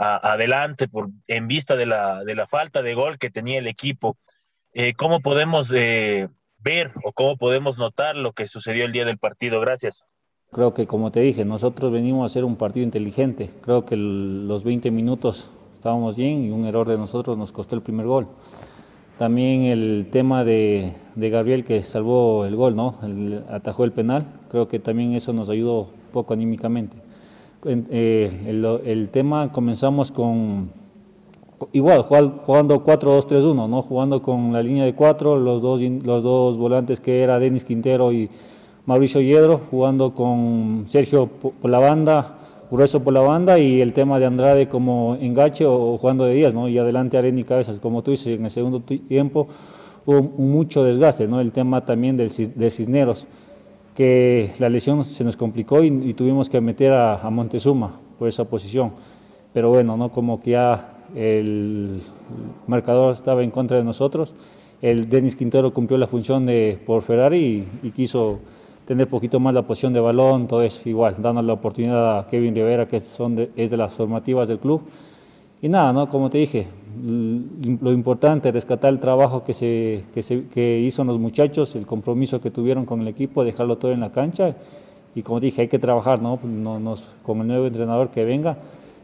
adelante 0.00 0.88
por, 0.88 1.10
en 1.26 1.46
vista 1.46 1.76
de 1.76 1.86
la, 1.86 2.24
de 2.24 2.34
la, 2.34 2.46
falta 2.46 2.80
de 2.82 2.94
gol 2.94 3.18
que 3.18 3.30
tenía 3.30 3.58
el 3.58 3.66
equipo. 3.66 4.16
Eh, 4.72 4.94
¿Cómo 4.94 5.20
podemos 5.20 5.70
eh, 5.74 6.28
ver 6.58 6.92
o 7.04 7.12
cómo 7.12 7.36
podemos 7.36 7.76
notar 7.76 8.16
lo 8.16 8.32
que 8.32 8.46
sucedió 8.46 8.86
el 8.86 8.92
día 8.92 9.04
del 9.04 9.18
partido? 9.18 9.60
Gracias. 9.60 10.04
Creo 10.52 10.74
que 10.74 10.88
como 10.88 11.12
te 11.12 11.20
dije, 11.20 11.44
nosotros 11.44 11.92
venimos 11.92 12.22
a 12.22 12.26
hacer 12.26 12.44
un 12.44 12.56
partido 12.56 12.82
inteligente. 12.82 13.50
Creo 13.60 13.84
que 13.84 13.94
los 13.96 14.64
20 14.64 14.90
minutos 14.90 15.48
estábamos 15.76 16.16
bien 16.16 16.44
y 16.44 16.50
un 16.50 16.64
error 16.64 16.88
de 16.88 16.98
nosotros 16.98 17.38
nos 17.38 17.52
costó 17.52 17.76
el 17.76 17.82
primer 17.82 18.06
gol. 18.06 18.26
También 19.16 19.62
el 19.62 20.08
tema 20.10 20.42
de, 20.42 20.94
Gabriel 21.14 21.64
que 21.64 21.84
salvó 21.84 22.46
el 22.46 22.56
gol, 22.56 22.74
¿no? 22.74 22.96
atajó 23.48 23.84
el 23.84 23.92
penal. 23.92 24.26
Creo 24.50 24.66
que 24.66 24.80
también 24.80 25.12
eso 25.12 25.32
nos 25.32 25.48
ayudó 25.48 25.86
poco 26.12 26.34
anímicamente. 26.34 26.96
Eh, 27.64 28.80
el, 28.84 29.08
tema 29.10 29.52
comenzamos 29.52 30.10
con 30.10 30.72
igual 31.70 32.02
jugando 32.02 32.82
4-2-3-1, 32.82 33.68
¿no? 33.68 33.82
Jugando 33.82 34.20
con 34.20 34.52
la 34.52 34.64
línea 34.64 34.84
de 34.84 34.96
cuatro, 34.96 35.38
los 35.38 35.62
dos 35.62 35.80
los 35.80 36.24
dos 36.24 36.56
volantes 36.56 36.98
que 36.98 37.22
era 37.22 37.38
Denis 37.38 37.64
Quintero 37.64 38.12
y 38.12 38.28
Mauricio 38.86 39.20
Yedro, 39.20 39.60
jugando 39.70 40.14
con 40.14 40.86
Sergio 40.88 41.26
por 41.26 41.70
la 41.70 41.78
banda, 41.78 42.38
grueso 42.70 43.02
por 43.02 43.12
la 43.12 43.20
banda 43.20 43.58
y 43.58 43.80
el 43.80 43.92
tema 43.92 44.18
de 44.18 44.26
Andrade 44.26 44.68
como 44.68 45.16
engache 45.20 45.66
o, 45.66 45.98
jugando 45.98 46.24
de 46.24 46.34
10, 46.34 46.54
¿no? 46.54 46.68
Y 46.68 46.78
adelante 46.78 47.18
Arena 47.18 47.40
y 47.40 47.44
Cabezas, 47.44 47.78
como 47.78 48.02
tú 48.02 48.12
dices, 48.12 48.38
en 48.38 48.44
el 48.44 48.50
segundo 48.50 48.80
tiempo 48.80 49.48
hubo 50.06 50.22
mucho 50.22 50.84
desgaste, 50.84 51.26
¿no? 51.26 51.40
El 51.40 51.52
tema 51.52 51.84
también 51.84 52.16
del, 52.16 52.30
de 52.54 52.70
Cisneros, 52.70 53.26
que 53.94 54.52
la 54.58 54.68
lesión 54.68 55.04
se 55.04 55.24
nos 55.24 55.36
complicó 55.36 55.82
y, 55.82 56.14
tuvimos 56.14 56.48
que 56.48 56.60
meter 56.60 56.92
a, 56.92 57.28
Montezuma 57.30 57.98
por 58.18 58.28
esa 58.28 58.44
posición. 58.44 58.92
Pero 59.52 59.68
bueno, 59.68 59.96
¿no? 59.96 60.10
Como 60.10 60.40
que 60.40 60.52
ya 60.52 61.04
el 61.14 62.00
marcador 62.66 63.14
estaba 63.14 63.42
en 63.42 63.50
contra 63.50 63.76
de 63.76 63.84
nosotros. 63.84 64.32
El 64.80 65.08
Denis 65.10 65.36
Quintero 65.36 65.74
cumplió 65.74 65.98
la 65.98 66.06
función 66.06 66.46
de 66.46 66.78
por 66.86 67.02
Ferrari 67.02 67.66
y 67.82 67.90
quiso 67.90 68.38
tener 68.90 69.06
poquito 69.06 69.38
más 69.38 69.54
la 69.54 69.62
posición 69.62 69.92
de 69.92 70.00
balón, 70.00 70.48
todo 70.48 70.64
eso 70.64 70.80
igual, 70.88 71.14
dando 71.20 71.40
la 71.42 71.52
oportunidad 71.52 72.18
a 72.18 72.26
Kevin 72.26 72.56
Rivera, 72.56 72.88
que 72.88 72.98
son 72.98 73.38
es 73.54 73.70
de 73.70 73.76
las 73.76 73.92
formativas 73.92 74.48
del 74.48 74.58
club. 74.58 74.82
Y 75.62 75.68
nada, 75.68 75.92
¿no? 75.92 76.08
como 76.08 76.28
te 76.28 76.38
dije, 76.38 76.66
lo 77.00 77.92
importante, 77.92 78.50
rescatar 78.50 78.92
el 78.92 78.98
trabajo 78.98 79.44
que, 79.44 79.54
se, 79.54 80.06
que, 80.12 80.24
se, 80.24 80.48
que 80.48 80.80
hizo 80.80 81.04
los 81.04 81.20
muchachos, 81.20 81.76
el 81.76 81.86
compromiso 81.86 82.40
que 82.40 82.50
tuvieron 82.50 82.84
con 82.84 83.00
el 83.00 83.06
equipo, 83.06 83.44
dejarlo 83.44 83.78
todo 83.78 83.92
en 83.92 84.00
la 84.00 84.10
cancha. 84.10 84.56
Y 85.14 85.22
como 85.22 85.38
dije, 85.38 85.60
hay 85.62 85.68
que 85.68 85.78
trabajar, 85.78 86.20
¿no? 86.20 86.40
Nos, 86.42 87.06
con 87.22 87.40
el 87.42 87.46
nuevo 87.46 87.66
entrenador 87.68 88.10
que 88.10 88.24
venga, 88.24 88.56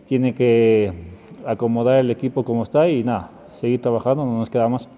tiene 0.08 0.34
que 0.34 0.92
acomodar 1.46 2.00
el 2.00 2.10
equipo 2.10 2.42
como 2.42 2.64
está 2.64 2.88
y 2.88 3.04
nada, 3.04 3.30
seguir 3.60 3.80
trabajando, 3.80 4.26
no 4.26 4.36
nos 4.36 4.50
queda 4.50 4.68
más. 4.68 4.88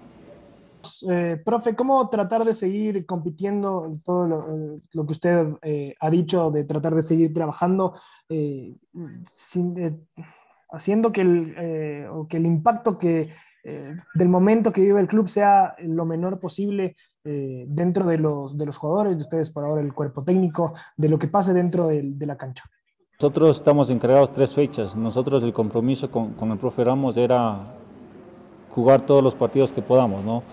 Eh, 1.09 1.41
profe, 1.43 1.75
¿cómo 1.75 2.09
tratar 2.09 2.43
de 2.43 2.53
seguir 2.53 3.05
compitiendo 3.05 3.85
en 3.85 4.01
todo 4.01 4.27
lo, 4.27 4.75
eh, 4.75 4.79
que 4.93 5.11
usted 5.11 5.47
eh, 5.61 5.95
ha 5.99 6.09
dicho, 6.09 6.51
de 6.51 6.63
tratar 6.63 6.95
de 6.95 7.01
seguir 7.01 7.33
trabajando, 7.33 7.95
haciendo 10.71 11.11
que 11.11 11.21
el, 11.21 11.55
que 12.29 12.37
el 12.37 12.45
impacto 12.45 12.97
que, 12.97 13.29
del 14.13 14.29
momento 14.29 14.71
que 14.71 14.81
vive 14.81 14.99
el 14.99 15.07
club 15.07 15.27
sea 15.27 15.75
lo 15.79 16.05
menor 16.05 16.39
posible 16.39 16.95
dentro 17.23 18.07
de 18.07 18.17
los, 18.17 18.57
de 18.57 18.65
los 18.65 18.77
jugadores, 18.77 19.17
de 19.17 19.23
ustedes 19.23 19.51
por 19.51 19.63
ahora 19.63 19.81
el 19.81 19.93
cuerpo 19.93 20.23
técnico, 20.23 20.73
de 20.95 21.09
lo 21.09 21.19
que 21.19 21.27
pase 21.27 21.53
dentro 21.53 21.87
de, 21.87 22.25
la 22.25 22.37
cancha? 22.37 22.63
Nosotros 23.19 23.57
estamos 23.57 23.89
encargados 23.89 24.31
tres 24.31 24.53
fechas. 24.53 24.95
Nosotros 24.95 25.43
el 25.43 25.53
compromiso 25.53 26.09
con, 26.09 26.33
con 26.33 26.51
el 26.51 26.57
profe 26.57 26.83
Ramos 26.83 27.17
era 27.17 27.75
jugar 28.69 29.05
todos 29.05 29.21
los 29.21 29.35
partidos 29.35 29.71
que 29.71 29.81
podamos, 29.81 30.23
¿no? 30.23 30.43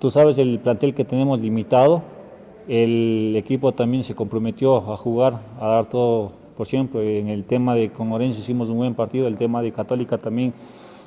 Tú 0.00 0.10
sabes 0.10 0.38
el 0.38 0.58
plantel 0.60 0.94
que 0.94 1.04
tenemos 1.04 1.40
limitado, 1.40 2.00
el 2.66 3.34
equipo 3.36 3.72
también 3.72 4.02
se 4.02 4.14
comprometió 4.14 4.78
a 4.78 4.96
jugar, 4.96 5.42
a 5.60 5.68
dar 5.68 5.90
todo 5.90 6.32
por 6.56 6.66
siempre. 6.66 7.20
En 7.20 7.28
el 7.28 7.44
tema 7.44 7.74
de 7.74 7.90
con 7.90 8.10
Orense 8.10 8.40
hicimos 8.40 8.70
un 8.70 8.78
buen 8.78 8.94
partido, 8.94 9.26
el 9.26 9.36
tema 9.36 9.60
de 9.60 9.72
Católica 9.72 10.16
también 10.16 10.54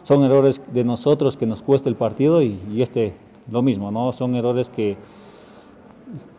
son 0.04 0.24
errores 0.24 0.62
de 0.72 0.84
nosotros 0.84 1.38
que 1.38 1.48
nos 1.48 1.64
cuesta 1.64 1.90
el 1.90 1.96
partido 1.96 2.44
y, 2.44 2.60
este 2.78 3.16
lo 3.52 3.64
mismo, 3.64 3.90
¿no? 3.90 4.12
Son 4.12 4.36
errores 4.36 4.70
que, 4.70 4.96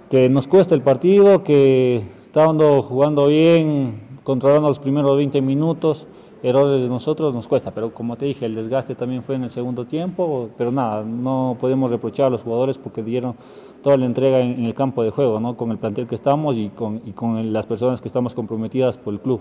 que 0.08 0.28
nos 0.28 0.46
cuesta 0.46 0.76
el 0.76 0.82
partido, 0.82 1.42
que 1.42 2.04
estando 2.26 2.82
jugando 2.82 3.26
bien, 3.26 4.20
controlando 4.22 4.68
los 4.68 4.78
primeros 4.78 5.16
20 5.16 5.42
minutos, 5.42 6.06
errores 6.44 6.82
de 6.82 6.88
nosotros 6.88 7.32
nos 7.32 7.48
cuesta, 7.48 7.70
pero 7.70 7.94
como 7.94 8.16
te 8.16 8.26
dije, 8.26 8.44
el 8.44 8.54
desgaste 8.54 8.94
también 8.94 9.22
fue 9.22 9.34
en 9.34 9.44
el 9.44 9.50
segundo 9.50 9.86
tiempo, 9.86 10.50
pero 10.58 10.70
nada, 10.70 11.02
no 11.02 11.56
podemos 11.58 11.90
reprochar 11.90 12.26
a 12.26 12.30
los 12.30 12.42
jugadores 12.42 12.76
porque 12.76 13.02
dieron 13.02 13.34
toda 13.82 13.96
la 13.96 14.04
entrega 14.04 14.40
en, 14.40 14.62
el 14.62 14.74
campo 14.74 15.02
de 15.02 15.10
juego, 15.10 15.40
¿no? 15.40 15.56
con 15.56 15.70
el 15.70 15.78
plantel 15.78 16.06
que 16.06 16.14
estamos 16.14 16.56
y 16.56 16.68
con, 16.68 17.00
y 17.06 17.12
con 17.12 17.50
las 17.50 17.64
personas 17.64 18.02
que 18.02 18.08
estamos 18.08 18.34
comprometidas 18.34 18.98
por 18.98 19.14
el 19.14 19.20
club. 19.20 19.40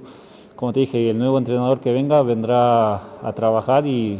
Como 0.55 0.71
te 0.71 0.79
dije, 0.79 1.09
el 1.09 1.17
nuevo 1.17 1.37
entrenador 1.37 1.81
que 1.81 1.91
venga 1.91 2.23
vendrá 2.23 2.95
a 3.21 3.33
trabajar 3.33 3.85
y 3.85 4.19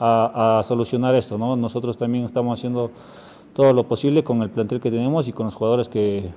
a, 0.00 0.62
solucionar 0.64 1.14
esto. 1.14 1.36
¿no? 1.36 1.54
Nosotros 1.54 1.98
también 1.98 2.24
estamos 2.24 2.58
haciendo 2.58 2.90
todo 3.52 3.74
lo 3.74 3.84
posible 3.84 4.24
con 4.24 4.40
el 4.42 4.48
plantel 4.48 4.80
que 4.80 4.90
tenemos 4.90 5.28
y 5.28 5.32
con 5.32 5.46
los 5.46 5.54
jugadores 5.54 5.88
que, 5.90 6.32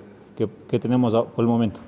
tenemos 0.82 1.13
por 1.13 1.44
el 1.44 1.48
momento 1.48 1.80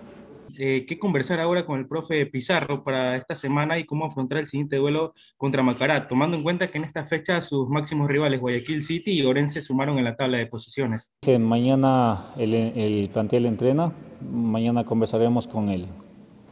eh, 0.57 0.85
qué 0.87 0.99
conversar 0.99 1.39
ahora 1.39 1.65
con 1.65 1.79
el 1.79 1.87
profe 1.87 2.25
Pizarro 2.25 2.83
para 2.83 3.15
esta 3.15 3.35
semana 3.35 3.79
y 3.79 3.85
cómo 3.85 4.05
afrontar 4.05 4.39
el 4.39 4.47
siguiente 4.47 4.77
duelo 4.77 5.13
contra 5.37 5.63
Macará, 5.63 6.07
tomando 6.07 6.37
en 6.37 6.43
cuenta 6.43 6.69
que 6.69 6.77
en 6.77 6.83
esta 6.83 7.03
fecha 7.03 7.41
sus 7.41 7.69
máximos 7.69 8.09
rivales 8.09 8.39
Guayaquil 8.39 8.83
City 8.83 9.11
y 9.11 9.23
Orense 9.23 9.61
sumaron 9.61 9.97
en 9.97 10.05
la 10.05 10.15
tabla 10.15 10.37
de 10.37 10.47
posiciones. 10.47 11.09
Mañana 11.39 12.33
el, 12.37 12.53
el 12.53 13.09
plantel 13.09 13.45
entrena, 13.45 13.93
mañana 14.21 14.83
conversaremos 14.83 15.47
con 15.47 15.69
él 15.69 15.87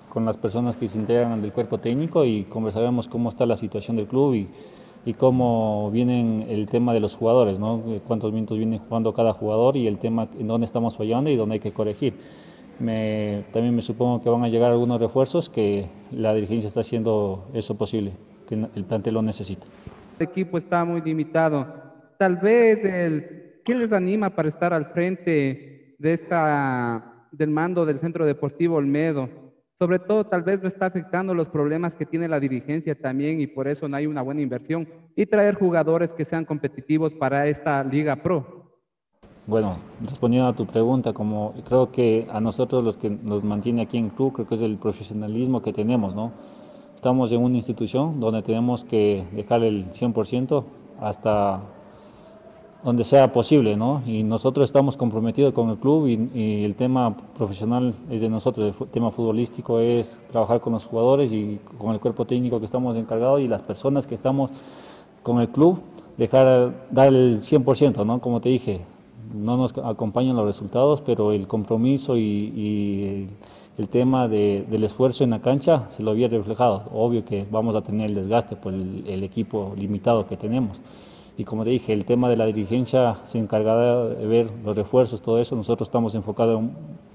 con 0.10 0.26
las 0.26 0.38
personas 0.38 0.76
que 0.76 0.88
se 0.88 0.98
integran 0.98 1.42
del 1.42 1.54
cuerpo 1.54 1.78
técnico 1.78 2.26
y 2.26 2.44
conversaremos 2.44 3.08
cómo 3.08 3.30
está 3.30 3.46
la 3.46 3.56
situación 3.56 3.96
del 3.96 4.08
club 4.08 4.34
y, 4.34 4.50
y 5.06 5.14
cómo 5.14 5.90
viene 5.92 6.52
el 6.52 6.68
tema 6.68 6.94
de 6.94 7.00
los 7.00 7.16
jugadores, 7.16 7.60
¿no? 7.60 7.82
cuántos 8.08 8.34
minutos 8.34 8.58
viene 8.58 8.80
jugando 8.80 9.14
cada 9.14 9.34
jugador 9.34 9.78
y 9.78 9.88
el 9.88 10.00
tema 10.00 10.28
en 10.38 10.48
dónde 10.48 10.66
estamos 10.66 10.98
fallando 10.98 11.30
y 11.30 11.36
dónde 11.36 11.54
hay 11.54 11.60
que 11.60 11.72
corregir 11.72 12.16
también 12.80 13.76
me 13.76 13.82
supongo 13.82 14.22
que 14.22 14.30
van 14.30 14.44
a 14.44 14.48
llegar 14.48 14.72
algunos 14.72 15.00
refuerzos 15.02 15.50
que 15.50 15.90
la 16.12 16.34
dirigencia 16.34 16.68
está 16.68 16.80
haciendo 16.80 17.50
eso 17.54 17.78
posible, 17.78 18.14
que 18.48 18.56
el 18.56 18.86
plantel 18.86 19.16
lo 19.16 19.22
necesita. 19.22 19.66
El 20.18 20.28
equipo 20.28 20.58
está 20.58 20.84
muy 20.86 21.02
limitado. 21.02 21.68
Tal 22.18 22.38
vez 22.38 22.84
el, 22.84 23.62
¿quién 23.64 23.80
les 23.80 23.92
anima 23.92 24.30
para 24.30 24.50
estar 24.50 24.74
al 24.74 24.88
frente 24.88 25.96
de 26.00 26.14
esta, 26.14 27.28
del 27.32 27.50
mando 27.50 27.86
del 27.86 28.00
Centro 28.00 28.26
Deportivo 28.26 28.78
Olmedo? 28.78 29.30
Sobre 29.78 30.00
todo, 30.00 30.26
tal 30.26 30.44
vez 30.44 30.62
no 30.62 30.68
está 30.68 30.88
afectando 30.88 31.34
los 31.34 31.48
problemas 31.48 31.96
que 31.96 32.06
tiene 32.06 32.28
la 32.28 32.42
dirigencia 32.42 32.96
también 32.96 33.40
y 33.40 33.48
por 33.48 33.68
eso 33.70 33.88
no 33.88 33.96
hay 33.96 34.08
una 34.08 34.22
buena 34.22 34.42
inversión. 34.42 34.88
Y 35.16 35.26
traer 35.26 35.56
jugadores 35.56 36.12
que 36.12 36.26
sean 36.26 36.44
competitivos 36.44 37.14
para 37.14 37.48
esta 37.48 37.82
Liga 37.84 38.18
Pro. 38.18 38.59
Bueno, 39.50 39.78
respondiendo 40.06 40.48
a 40.48 40.54
tu 40.54 40.68
pregunta, 40.68 41.12
como 41.12 41.56
creo 41.68 41.92
que 41.92 42.28
a 42.32 42.40
nosotros 42.40 42.84
los 42.84 42.98
que 42.98 43.10
nos 43.10 43.44
mantiene 43.44 43.82
aquí 43.82 43.98
en 43.98 44.10
club, 44.10 44.32
creo 44.34 44.48
que 44.48 44.54
es 44.54 44.62
el 44.62 44.78
profesionalismo 44.78 45.64
que 45.64 45.74
tenemos, 45.74 46.14
¿no? 46.14 46.34
Estamos 46.94 47.32
en 47.32 47.42
una 47.42 47.58
institución 47.58 48.20
donde 48.20 48.44
tenemos 48.44 48.84
que 48.84 49.26
dejar 49.32 49.64
el 49.64 49.90
100% 49.90 50.64
hasta 51.02 51.62
donde 52.84 53.04
sea 53.04 53.34
posible, 53.34 53.76
¿no? 53.76 54.04
Y 54.06 54.22
nosotros 54.22 54.66
estamos 54.66 54.96
comprometidos 54.96 55.52
con 55.52 55.72
el 55.72 55.78
club 55.78 56.06
y, 56.06 56.64
el 56.64 56.76
tema 56.76 57.18
profesional 57.36 57.96
es 58.12 58.22
de 58.22 58.30
nosotros, 58.30 58.76
el 58.80 58.88
tema 58.90 59.10
futbolístico 59.10 59.80
es 59.80 60.22
trabajar 60.32 60.62
con 60.62 60.74
los 60.74 60.86
jugadores 60.86 61.32
y 61.32 61.60
con 61.80 61.94
el 61.94 62.00
cuerpo 62.00 62.26
técnico 62.26 62.60
que 62.60 62.66
estamos 62.66 62.96
encargados 62.96 63.42
y 63.42 63.48
las 63.48 63.64
personas 63.64 64.06
que 64.06 64.14
estamos 64.14 64.52
con 65.24 65.40
el 65.42 65.50
club, 65.50 65.80
dejar, 66.18 66.86
dar 66.92 67.08
el 67.08 67.42
100%, 67.42 68.06
¿no? 68.06 68.22
Como 68.22 68.42
te 68.42 68.50
dije, 68.50 68.86
no 69.34 69.58
nos 69.58 69.78
acompañan 69.78 70.36
los 70.36 70.46
resultados, 70.46 71.02
pero 71.02 71.32
el 71.32 71.48
compromiso 71.48 72.18
y, 72.18 73.28
el, 73.78 73.88
tema 73.90 74.28
del 74.28 74.84
esfuerzo 74.84 75.24
en 75.24 75.30
la 75.30 75.42
cancha 75.42 75.88
se 75.96 76.04
lo 76.04 76.12
había 76.12 76.28
reflejado. 76.28 76.84
Obvio 76.92 77.24
que 77.24 77.46
vamos 77.50 77.76
a 77.76 77.82
tener 77.82 78.10
el 78.10 78.16
desgaste 78.16 78.56
por 78.56 78.74
el, 78.74 79.24
equipo 79.24 79.74
limitado 79.78 80.26
que 80.26 80.36
tenemos. 80.36 80.82
Y 81.38 81.46
como 81.46 81.64
te 81.64 81.70
dije, 81.70 81.94
el 81.94 82.04
tema 82.04 82.30
de 82.30 82.36
la 82.36 82.46
dirigencia 82.46 83.20
se 83.24 83.38
encargará 83.38 84.06
de 84.08 84.28
ver 84.28 84.52
los 84.66 84.76
refuerzos, 84.76 85.22
todo 85.22 85.40
eso. 85.40 85.56
Nosotros 85.56 85.88
estamos 85.88 86.14
enfocados 86.14 86.62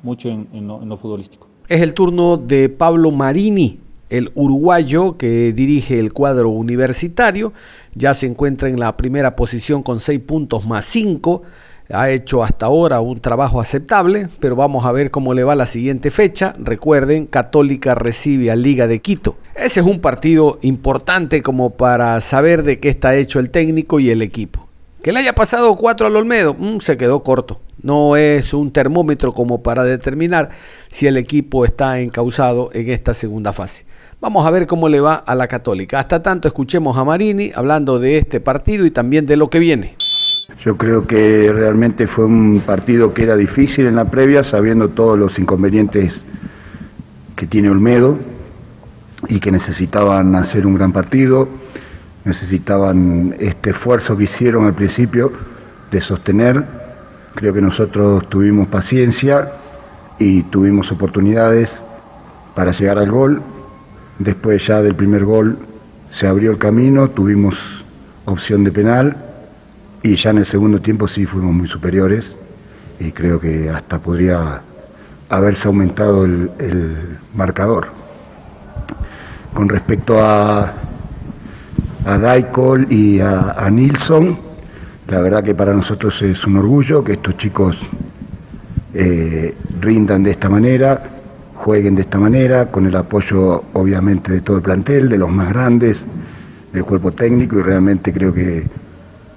mucho 0.03 0.31
en, 0.31 0.49
lo, 0.67 0.83
en 0.83 0.89
lo 0.89 0.97
futbolístico. 0.97 1.47
Es 1.69 1.83
el 1.83 1.93
turno 1.93 2.39
de 2.39 2.71
Pablo 2.71 3.11
Marini 3.11 3.81
El 4.09 4.33
uruguayo 4.35 5.19
que 5.19 5.53
dirige 5.53 5.99
el 5.99 6.15
cuadro 6.15 6.49
universitario 6.51 7.53
ya 7.95 8.15
se 8.15 8.27
encuentra 8.27 8.69
en 8.69 8.81
la 8.81 8.97
primera 8.97 9.37
posición 9.37 9.83
con 9.83 10.01
6 10.01 10.21
puntos 10.21 10.67
más 10.67 10.87
5 10.87 11.43
ha 11.93 12.11
hecho 12.11 12.43
hasta 12.43 12.67
ahora 12.67 13.01
un 13.01 13.21
trabajo 13.21 13.61
aceptable, 13.61 14.29
pero 14.41 14.57
vamos 14.57 14.87
a 14.87 14.93
ver 14.93 15.11
cómo 15.11 15.35
le 15.35 15.45
va 15.45 15.55
la 15.55 15.67
siguiente 15.67 16.11
fecha. 16.11 16.55
Recuerden, 16.59 17.27
Católica 17.27 17.95
recibe 17.95 18.51
a 18.51 18.57
Liga 18.57 18.87
de 18.87 19.01
Quito. 19.01 19.37
Ese 19.55 19.81
es 19.81 19.87
un 19.87 20.01
partido 20.01 20.59
importante 20.63 21.43
como 21.43 21.71
para 21.71 22.21
saber 22.21 22.63
de 22.63 22.81
qué 22.81 22.89
está 22.89 23.15
hecho 23.15 23.39
el 23.39 23.51
técnico 23.51 24.01
y 24.01 24.11
el 24.11 24.23
equipo. 24.23 24.69
Que 25.03 25.13
le 25.13 25.21
haya 25.21 25.35
pasado 25.35 25.77
4 25.77 26.07
al 26.07 26.17
Olmedo, 26.17 26.55
mm, 26.59 26.81
se 26.81 26.97
quedó 26.97 27.23
corto. 27.23 27.61
No 27.83 28.17
es 28.17 28.55
un 28.55 28.73
termómetro 28.73 29.35
como 29.35 29.63
para 29.63 29.85
determinar 29.85 30.49
si 30.89 31.07
el 31.07 31.19
equipo 31.19 31.67
está 31.67 32.01
encausado 32.01 32.71
en 32.73 32.89
esta 32.89 33.13
segunda 33.13 33.53
fase. 33.53 33.85
Vamos 34.23 34.47
a 34.47 34.51
ver 34.51 34.67
cómo 34.67 34.89
le 34.89 35.01
va 35.01 35.17
a 35.17 35.35
la 35.35 35.49
Católica. 35.49 35.99
Hasta 35.99 36.23
tanto, 36.23 36.49
escuchemos 36.49 36.97
a 36.97 37.05
Marini 37.05 37.53
hablando 37.55 37.99
de 37.99 38.17
este 38.17 38.41
partido 38.41 38.87
y 38.87 38.91
también 38.91 39.27
de 39.27 39.37
lo 39.37 39.51
que 39.51 39.59
viene. 39.59 39.97
Yo 40.63 40.77
creo 40.77 41.07
que 41.07 41.51
realmente 41.53 42.07
fue 42.07 42.27
un 42.27 42.63
partido 42.65 43.15
que 43.15 43.23
era 43.23 43.37
difícil 43.37 43.87
en 43.87 43.97
la 43.97 44.05
previa, 44.07 44.43
sabiendo 44.45 44.91
todos 44.91 45.19
los 45.19 45.39
inconvenientes 45.39 46.21
que 47.35 47.47
tiene 47.47 47.71
Olmedo 47.71 48.19
y 49.29 49.41
que 49.41 49.51
necesitaban 49.51 50.35
hacer 50.35 50.67
un 50.67 50.75
gran 50.75 50.93
partido, 50.93 51.49
necesitaban 52.25 53.35
este 53.39 53.71
esfuerzo 53.71 54.19
que 54.19 54.25
hicieron 54.25 54.67
al 54.67 54.75
principio 54.75 55.33
de 55.91 56.01
sostener. 56.03 56.63
Creo 57.35 57.55
que 57.55 57.63
nosotros 57.63 58.29
tuvimos 58.29 58.69
paciencia 58.69 59.51
y 60.19 60.43
tuvimos 60.43 60.93
oportunidades 60.93 61.81
para 62.55 62.73
llegar 62.73 62.99
al 62.99 63.11
gol. 63.11 63.41
Después 64.19 64.67
ya 64.67 64.83
del 64.83 64.95
primer 64.95 65.25
gol 65.25 65.59
se 66.11 66.27
abrió 66.27 66.51
el 66.51 66.59
camino, 66.59 67.09
tuvimos 67.09 67.83
opción 68.27 68.63
de 68.63 68.73
penal 68.73 69.34
y 70.05 70.17
ya 70.17 70.31
en 70.31 70.39
el 70.39 70.45
segundo 70.45 70.83
tiempo 70.83 71.09
sí 71.09 71.25
fuimos 71.25 71.55
muy 71.55 71.67
superiores 71.67 72.37
y 73.01 73.11
creo 73.11 73.41
que 73.41 73.71
hasta 73.71 73.99
podría 73.99 74.61
haberse 75.31 75.67
aumentado 75.67 76.27
el, 76.27 77.19
marcador. 77.35 77.89
Con 79.55 79.69
respecto 79.71 80.23
a, 80.23 80.75
a 82.05 82.19
Daikol 82.19 82.87
y 82.93 83.19
a, 83.21 83.67
Nilsson, 83.73 84.39
la 85.09 85.21
verdad 85.21 85.43
que 85.43 85.55
para 85.55 85.73
nosotros 85.73 86.21
es 86.21 86.47
un 86.47 86.59
orgullo 86.59 87.03
que 87.03 87.15
estos 87.15 87.39
chicos 87.39 87.77
eh, 88.93 89.57
rindan 89.81 90.23
de 90.23 90.33
esta 90.33 90.51
manera, 90.51 91.03
jueguen 91.55 91.95
de 91.95 92.03
esta 92.03 92.19
manera, 92.19 92.67
con 92.67 92.85
el 92.85 92.95
apoyo 92.95 93.65
obviamente 93.73 94.33
de 94.33 94.43
todo 94.43 94.59
el 94.59 94.63
plantel, 94.63 95.09
de 95.09 95.17
los 95.17 95.31
más 95.31 95.49
grandes, 95.49 96.05
del 96.75 96.85
cuerpo 96.85 97.13
técnico 97.13 97.59
y 97.59 97.63
realmente 97.63 98.13
creo 98.13 98.35
que 98.35 98.84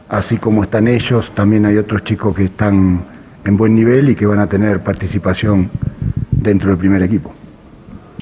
así 0.10 0.38
como 0.38 0.64
están 0.64 0.88
ellos, 0.88 1.32
también 1.36 1.66
hay 1.66 1.78
otros 1.78 2.04
chicos 2.04 2.36
que 2.36 2.46
están 2.46 3.06
en 3.46 3.58
buen 3.58 3.76
nivel 3.76 4.10
y 4.10 4.16
que 4.16 4.26
van 4.26 4.40
a 4.40 4.48
tener 4.48 4.82
participación 4.82 5.70
dentro 6.32 6.70
del 6.70 6.78
primer 6.78 7.02
equipo. 7.02 7.34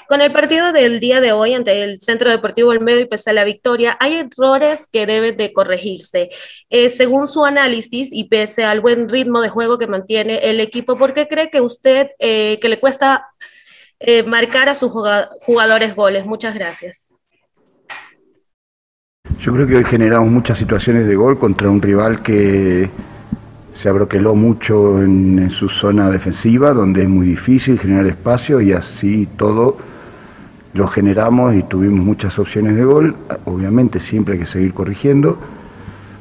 Con 0.08 0.22
el 0.22 0.32
partido 0.32 0.72
del 0.72 1.00
día 1.00 1.20
de 1.20 1.32
hoy 1.32 1.56
ante 1.56 1.82
el 1.82 2.00
Centro 2.00 2.30
Deportivo 2.30 2.70
Olmedo 2.70 3.00
y 3.00 3.06
pese 3.06 3.32
a 3.32 3.34
la 3.34 3.44
victoria, 3.44 3.98
hay 4.00 4.14
errores 4.14 4.88
que 4.92 5.08
deben 5.08 5.36
de 5.36 5.52
corregirse. 5.52 6.30
Eh, 6.70 6.90
según 6.90 7.28
su 7.28 7.44
análisis 7.44 8.10
y 8.12 8.26
pese 8.26 8.64
al 8.66 8.82
buen 8.82 9.10
ritmo 9.10 9.42
de 9.42 9.50
juego 9.50 9.80
que 9.80 9.88
mantiene 9.88 10.38
el 10.44 10.60
equipo, 10.60 10.96
¿por 10.96 11.16
qué 11.16 11.28
cree 11.28 11.50
que 11.50 11.60
usted 11.60 12.12
eh, 12.20 12.60
que 12.62 12.70
le 12.70 12.80
cuesta 12.80 13.26
eh, 14.00 14.22
marcar 14.22 14.70
a 14.70 14.76
sus 14.76 14.92
jugadores 14.92 15.96
goles? 15.96 16.26
Muchas 16.26 16.54
gracias. 16.54 17.15
Yo 19.40 19.54
creo 19.54 19.68
que 19.68 19.76
hoy 19.76 19.84
generamos 19.84 20.32
muchas 20.32 20.58
situaciones 20.58 21.08
de 21.08 21.16
gol 21.16 21.38
contra 21.38 21.70
un 21.70 21.82
rival 21.82 22.22
que 22.22 22.90
se 23.76 23.90
abroqueló 23.90 24.34
mucho 24.34 25.02
en, 25.02 25.50
su 25.52 25.70
zona 25.70 26.10
defensiva, 26.10 26.72
donde 26.72 27.04
es 27.04 27.10
muy 27.10 27.28
difícil 27.28 27.78
generar 27.78 28.08
espacio 28.08 28.62
y 28.62 28.72
así 28.72 29.28
todo 29.38 29.78
lo 30.74 30.88
generamos 30.88 31.54
y 31.56 31.64
tuvimos 31.64 32.04
muchas 32.04 32.40
opciones 32.40 32.76
de 32.76 32.84
gol. 32.86 33.16
Obviamente 33.46 34.00
siempre 34.00 34.34
hay 34.34 34.40
que 34.40 34.46
seguir 34.46 34.74
corrigiendo, 34.74 35.38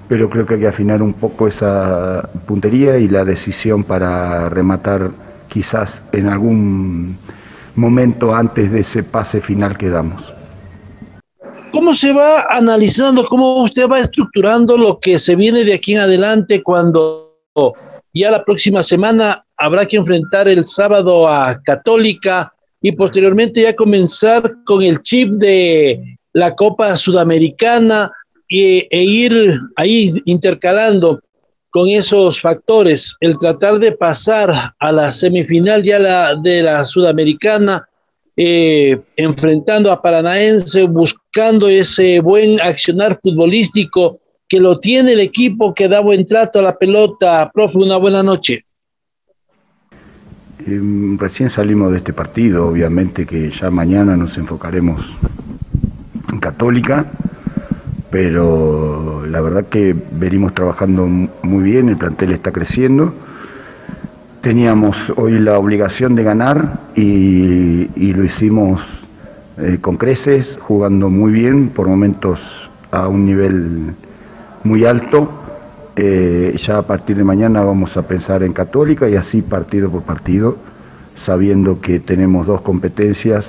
pero 0.09 0.29
creo 0.29 0.45
que 0.45 0.55
hay 0.55 0.61
que 0.61 0.69
afinar 0.69 1.01
un 1.01 1.15
poco 1.15 1.49
esa 1.49 2.29
puntería 2.47 2.99
y 2.99 3.09
la 3.09 3.25
decisión 3.25 3.85
para 3.85 4.49
rematar 4.49 5.11
quizás 5.49 6.03
en 6.13 6.27
algún 6.27 7.17
momento 7.77 8.35
antes 8.35 8.71
de 8.71 8.81
ese 8.81 9.03
pase 9.03 9.41
final 9.41 9.79
que 9.79 9.89
damos. 9.89 10.34
¿Cómo 11.75 11.93
se 11.93 12.13
va 12.13 12.47
analizando, 12.51 13.25
cómo 13.25 13.65
usted 13.65 13.89
va 13.89 13.99
estructurando 13.99 14.79
lo 14.79 15.01
que 15.01 15.19
se 15.19 15.35
viene 15.35 15.65
de 15.65 15.75
aquí 15.75 15.95
en 15.95 16.03
adelante 16.03 16.63
cuando 16.63 17.37
ya 18.15 18.31
la 18.31 18.45
próxima 18.45 18.81
semana 18.81 19.45
habrá 19.57 19.85
que 19.85 19.97
enfrentar 19.97 20.47
el 20.47 20.65
sábado 20.67 21.27
a 21.27 21.61
Católica 21.65 22.53
y 22.81 22.93
posteriormente 22.93 23.63
ya 23.63 23.75
comenzar 23.75 24.55
con 24.65 24.85
el 24.85 25.03
chip 25.03 25.33
de 25.33 26.17
la 26.33 26.55
Copa 26.55 26.97
Sudamericana 26.97 28.09
e, 28.49 28.87
e 28.89 29.03
ir 29.03 29.59
ahí 29.75 30.15
intercalando 30.27 31.19
con 31.71 31.89
esos 31.89 32.41
factores, 32.41 33.17
el 33.19 33.37
tratar 33.37 33.81
de 33.81 33.91
pasar 33.91 34.73
a 34.79 34.93
la 34.93 35.11
semifinal 35.11 35.83
ya 35.83 35.99
la, 35.99 36.37
de 36.37 36.63
la 36.63 36.85
Sudamericana 36.85 37.85
eh, 38.37 39.01
enfrentando 39.17 39.93
a 39.93 40.03
Paranaense, 40.03 40.85
buscando 40.85 41.69
ese 41.69 42.21
buen 42.21 42.61
accionar 42.61 43.19
futbolístico 43.23 44.21
que 44.49 44.61
lo 44.61 44.79
tiene 44.79 45.13
el 45.13 45.21
equipo 45.21 45.75
que 45.75 45.89
da 45.89 46.01
buen 46.01 46.27
trato 46.27 46.59
a 46.59 46.63
la 46.63 46.77
pelota. 46.77 47.51
Profe, 47.53 47.79
una 47.79 47.97
buena 47.97 48.23
noche. 48.23 48.65
Em, 50.67 51.19
recién 51.19 51.51
salimos 51.51 51.93
de 51.93 51.99
este 51.99 52.13
partido, 52.13 52.67
obviamente 52.67 53.27
que 53.27 53.51
ya 53.51 53.71
mañana 53.71 54.17
nos 54.17 54.37
enfocaremos 54.37 55.05
en 56.33 56.41
Católica, 56.41 57.07
pero 58.11 59.27
la 59.27 59.41
verdad 59.41 59.67
que 59.67 59.95
venimos 60.13 60.55
trabajando 60.55 61.07
muy 61.07 61.65
bien, 61.65 61.89
el 61.89 61.97
plantel 61.97 62.33
está 62.33 62.51
creciendo 62.51 63.15
Teníamos 64.45 65.11
hoy 65.17 65.39
la 65.39 65.59
obligación 65.59 66.15
de 66.15 66.23
ganar 66.23 66.81
y, 66.95 68.13
lo 68.13 68.25
hicimos 68.25 68.83
eh, 69.57 69.79
con 69.81 69.97
creces, 69.97 70.59
jugando 70.61 71.09
muy 71.09 71.33
bien, 71.33 71.71
por 71.71 71.89
momentos 71.89 72.43
a 72.91 73.09
un 73.09 73.25
nivel 73.25 73.95
muy 74.63 74.85
alto. 74.85 75.31
Ya 75.97 76.77
a 76.77 76.83
partir 76.83 77.17
de 77.17 77.25
mañana 77.25 77.63
vamos 77.63 77.97
a 77.97 78.03
pensar 78.03 78.43
en 78.43 78.53
Católica 78.53 79.09
y 79.09 79.17
así 79.17 79.41
partido 79.41 79.89
por 79.89 80.03
partido, 80.03 80.59
sabiendo 81.17 81.81
que 81.81 81.99
tenemos 81.99 82.47
dos 82.47 82.61
competencias 82.61 83.47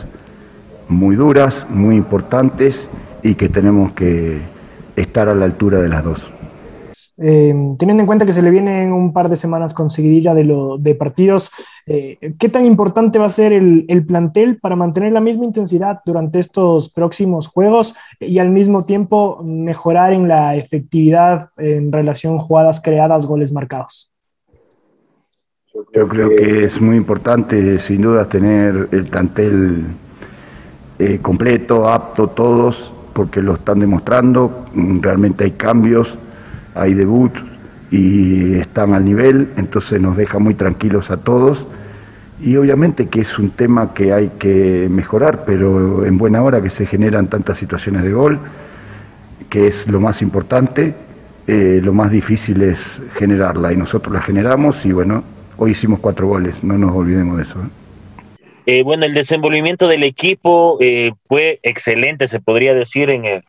muy 0.87 1.17
duras, 1.17 1.65
muy 1.69 1.97
importantes 1.97 2.87
y 3.21 3.35
que 3.35 3.49
tenemos 3.49 3.91
que 3.91 4.39
estar 4.95 5.27
a 5.27 5.35
la 5.35 5.43
altura 5.43 5.81
de 5.81 5.89
las 5.89 6.05
dos. 6.05 6.34
Em, 7.17 7.77
teniendo 7.77 8.01
en 8.01 8.07
cuenta 8.07 8.25
que 8.25 8.33
se 8.33 8.41
le 8.41 8.51
vienen 8.51 8.91
un 8.91 9.13
par 9.13 9.29
de 9.29 9.37
semanas 9.37 9.73
conseguidilla 9.73 10.33
de, 10.33 10.43
lo, 10.43 10.77
de 10.77 10.95
partidos, 10.95 11.49
eh, 11.85 12.17
¿qué 12.37 12.49
tan 12.49 12.65
importante 12.65 13.19
va 13.19 13.27
a 13.27 13.29
ser 13.29 13.53
el, 13.53 14.05
plantel 14.05 14.57
para 14.59 14.75
mantener 14.75 15.13
la 15.13 15.21
misma 15.21 15.45
intensidad 15.45 16.01
durante 16.05 16.39
estos 16.39 16.89
próximos 16.89 17.47
juegos 17.47 17.95
y 18.19 18.39
al 18.39 18.49
mismo 18.49 18.85
tiempo 18.85 19.41
mejorar 19.43 20.11
en 20.11 20.27
la 20.27 20.55
efectividad 20.55 21.51
en 21.57 21.91
relación 21.91 22.37
jugadas 22.37 22.81
creadas, 22.81 23.25
goles 23.25 23.53
marcados? 23.53 24.11
Yo 25.93 26.07
creo 26.07 26.29
que 26.29 26.65
es 26.65 26.81
muy 26.81 26.97
importante, 26.97 27.79
sin 27.79 28.01
duda, 28.01 28.27
tener 28.27 28.89
el 28.91 29.05
plantel 29.05 29.85
eh, 30.99 31.19
completo, 31.21 31.87
apto, 31.87 32.27
todos, 32.27 32.91
porque 33.13 33.41
lo 33.41 33.55
están 33.55 33.79
demostrando, 33.79 34.65
realmente 34.73 35.45
hay 35.45 35.51
cambios 35.51 36.17
hay 36.75 36.93
debut 36.93 37.31
y 37.91 38.55
están 38.55 38.93
al 38.93 39.05
nivel, 39.05 39.49
entonces 39.57 40.01
nos 40.01 40.17
deja 40.17 40.39
muy 40.39 40.53
tranquilos 40.53 41.11
a 41.11 41.17
todos. 41.17 41.65
Y 42.41 42.57
obviamente 42.57 43.07
que 43.07 43.21
es 43.21 43.39
un 43.39 43.51
tema 43.51 43.93
que 43.93 44.11
hay 44.11 44.31
que 44.37 44.87
mejorar, 44.89 45.45
pero 45.45 46.05
en 46.05 46.17
buena 46.17 46.43
hora 46.43 46.61
que 46.61 46.69
se 46.69 46.85
generan 46.85 47.27
tantas 47.27 47.57
situaciones 47.57 48.03
de 48.03 48.11
gol, 48.11 48.39
que 49.49 49.67
es 49.67 49.87
lo 49.87 50.01
más 50.01 50.21
importante, 50.21 50.93
eh, 51.47 51.79
lo 51.81 51.93
más 51.93 52.11
difícil 52.11 52.61
es 52.63 52.79
generarla 53.13 53.71
y 53.71 53.77
nosotros 53.77 54.13
la 54.13 54.21
generamos 54.21 54.85
y 54.85 54.91
bueno, 54.91 55.23
hoy 55.57 55.71
hicimos 55.71 55.99
cuatro 55.99 56.27
goles, 56.27 56.63
no 56.63 56.77
nos 56.77 56.93
olvidemos 56.93 57.37
de 57.37 57.43
eso. 57.43 57.59
¿eh? 57.59 58.39
Eh, 58.65 58.83
bueno, 58.83 59.05
el 59.05 59.13
desenvolvimiento 59.13 59.87
del 59.87 60.03
equipo 60.03 60.79
fue 61.27 61.59
excelente, 61.61 62.27
se 62.27 62.39
podría 62.39 62.73
decir, 62.73 63.11
en, 63.11 63.25
el, 63.25 63.43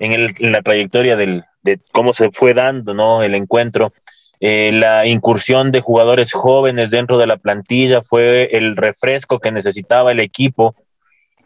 en, 0.00 0.12
el, 0.12 0.34
en 0.38 0.52
la 0.52 0.62
trayectoria 0.62 1.16
del, 1.16 1.44
de 1.62 1.80
cómo 1.92 2.14
se 2.14 2.30
fue 2.30 2.54
dando 2.54 2.94
¿no? 2.94 3.22
el 3.22 3.34
encuentro. 3.34 3.92
Eh, 4.38 4.70
la 4.72 5.06
incursión 5.06 5.72
de 5.72 5.80
jugadores 5.80 6.32
jóvenes 6.32 6.90
dentro 6.90 7.16
de 7.16 7.26
la 7.26 7.38
plantilla 7.38 8.02
fue 8.02 8.50
el 8.52 8.76
refresco 8.76 9.38
que 9.38 9.50
necesitaba 9.50 10.12
el 10.12 10.20
equipo 10.20 10.74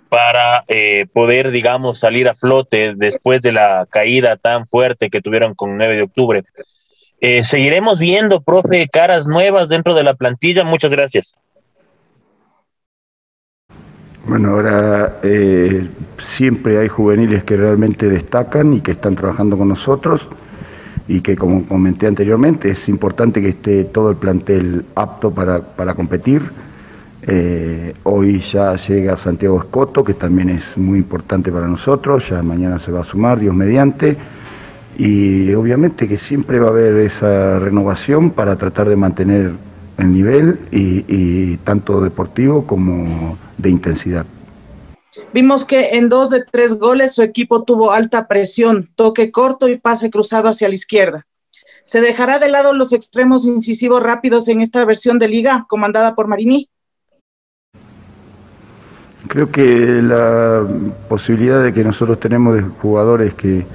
para 0.08 0.64
eh, 0.66 1.06
poder, 1.12 1.52
digamos, 1.52 2.00
salir 2.00 2.28
a 2.28 2.34
flote 2.34 2.94
después 2.96 3.42
de 3.42 3.52
la 3.52 3.86
caída 3.88 4.36
tan 4.36 4.66
fuerte 4.66 5.08
que 5.08 5.20
tuvieron 5.20 5.54
con 5.54 5.76
9 5.76 5.96
de 5.96 6.02
octubre. 6.02 6.42
Eh, 7.20 7.44
seguiremos 7.44 8.00
viendo, 8.00 8.40
profe, 8.40 8.88
caras 8.88 9.26
nuevas 9.26 9.68
dentro 9.68 9.94
de 9.94 10.02
la 10.02 10.14
plantilla. 10.14 10.64
Muchas 10.64 10.90
gracias. 10.90 11.36
Bueno, 14.30 14.50
ahora 14.50 15.16
eh, 15.24 15.88
siempre 16.22 16.78
hay 16.78 16.86
juveniles 16.86 17.42
que 17.42 17.56
realmente 17.56 18.08
destacan 18.08 18.72
y 18.74 18.80
que 18.80 18.92
están 18.92 19.16
trabajando 19.16 19.58
con 19.58 19.66
nosotros 19.66 20.24
y 21.08 21.20
que 21.20 21.34
como 21.34 21.64
comenté 21.66 22.06
anteriormente 22.06 22.70
es 22.70 22.88
importante 22.88 23.42
que 23.42 23.48
esté 23.48 23.82
todo 23.86 24.08
el 24.08 24.16
plantel 24.16 24.84
apto 24.94 25.32
para, 25.32 25.60
para 25.60 25.94
competir. 25.94 26.42
Eh, 27.22 27.92
hoy 28.04 28.38
ya 28.38 28.76
llega 28.76 29.16
Santiago 29.16 29.58
Escoto, 29.58 30.04
que 30.04 30.14
también 30.14 30.50
es 30.50 30.78
muy 30.78 31.00
importante 31.00 31.50
para 31.50 31.66
nosotros, 31.66 32.28
ya 32.30 32.40
mañana 32.40 32.78
se 32.78 32.92
va 32.92 33.00
a 33.00 33.04
sumar, 33.04 33.40
Dios 33.40 33.52
mediante, 33.52 34.16
y 34.96 35.52
obviamente 35.54 36.06
que 36.06 36.18
siempre 36.18 36.60
va 36.60 36.68
a 36.68 36.70
haber 36.70 36.98
esa 36.98 37.58
renovación 37.58 38.30
para 38.30 38.54
tratar 38.54 38.88
de 38.88 38.94
mantener 38.94 39.50
el 39.98 40.14
nivel 40.14 40.60
y, 40.70 41.04
y 41.08 41.56
tanto 41.64 42.00
deportivo 42.00 42.64
como 42.64 43.36
de 43.60 43.70
intensidad. 43.70 44.26
Vimos 45.32 45.64
que 45.64 45.90
en 45.96 46.08
dos 46.08 46.30
de 46.30 46.44
tres 46.44 46.78
goles 46.78 47.14
su 47.14 47.22
equipo 47.22 47.64
tuvo 47.64 47.92
alta 47.92 48.28
presión, 48.28 48.90
toque 48.94 49.32
corto 49.32 49.68
y 49.68 49.76
pase 49.76 50.10
cruzado 50.10 50.48
hacia 50.48 50.68
la 50.68 50.74
izquierda. 50.74 51.26
¿Se 51.84 52.00
dejará 52.00 52.38
de 52.38 52.48
lado 52.48 52.72
los 52.72 52.92
extremos 52.92 53.46
incisivos 53.46 54.02
rápidos 54.02 54.48
en 54.48 54.60
esta 54.60 54.84
versión 54.84 55.18
de 55.18 55.28
liga 55.28 55.66
comandada 55.68 56.14
por 56.14 56.28
Marini? 56.28 56.70
Creo 59.26 59.50
que 59.50 59.62
la 59.62 60.66
posibilidad 61.08 61.62
de 61.62 61.72
que 61.72 61.84
nosotros 61.84 62.20
tenemos 62.20 62.56
de 62.56 62.62
jugadores 62.62 63.34
que 63.34 63.66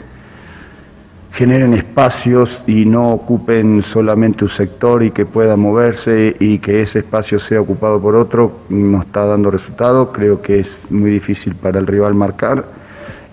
generen 1.35 1.73
espacios 1.73 2.63
y 2.65 2.85
no 2.85 3.11
ocupen 3.11 3.83
solamente 3.83 4.45
un 4.45 4.49
sector 4.49 5.03
y 5.03 5.11
que 5.11 5.25
pueda 5.25 5.57
moverse 5.57 6.33
y 6.39 6.59
que 6.59 6.81
ese 6.81 6.99
espacio 6.99 7.39
sea 7.39 7.59
ocupado 7.59 8.01
por 8.01 8.15
otro, 8.15 8.61
no 8.69 9.01
está 9.01 9.25
dando 9.25 9.51
resultado. 9.51 10.13
Creo 10.13 10.41
que 10.41 10.61
es 10.61 10.79
muy 10.89 11.11
difícil 11.11 11.53
para 11.55 11.77
el 11.79 11.87
rival 11.87 12.13
marcar 12.13 12.63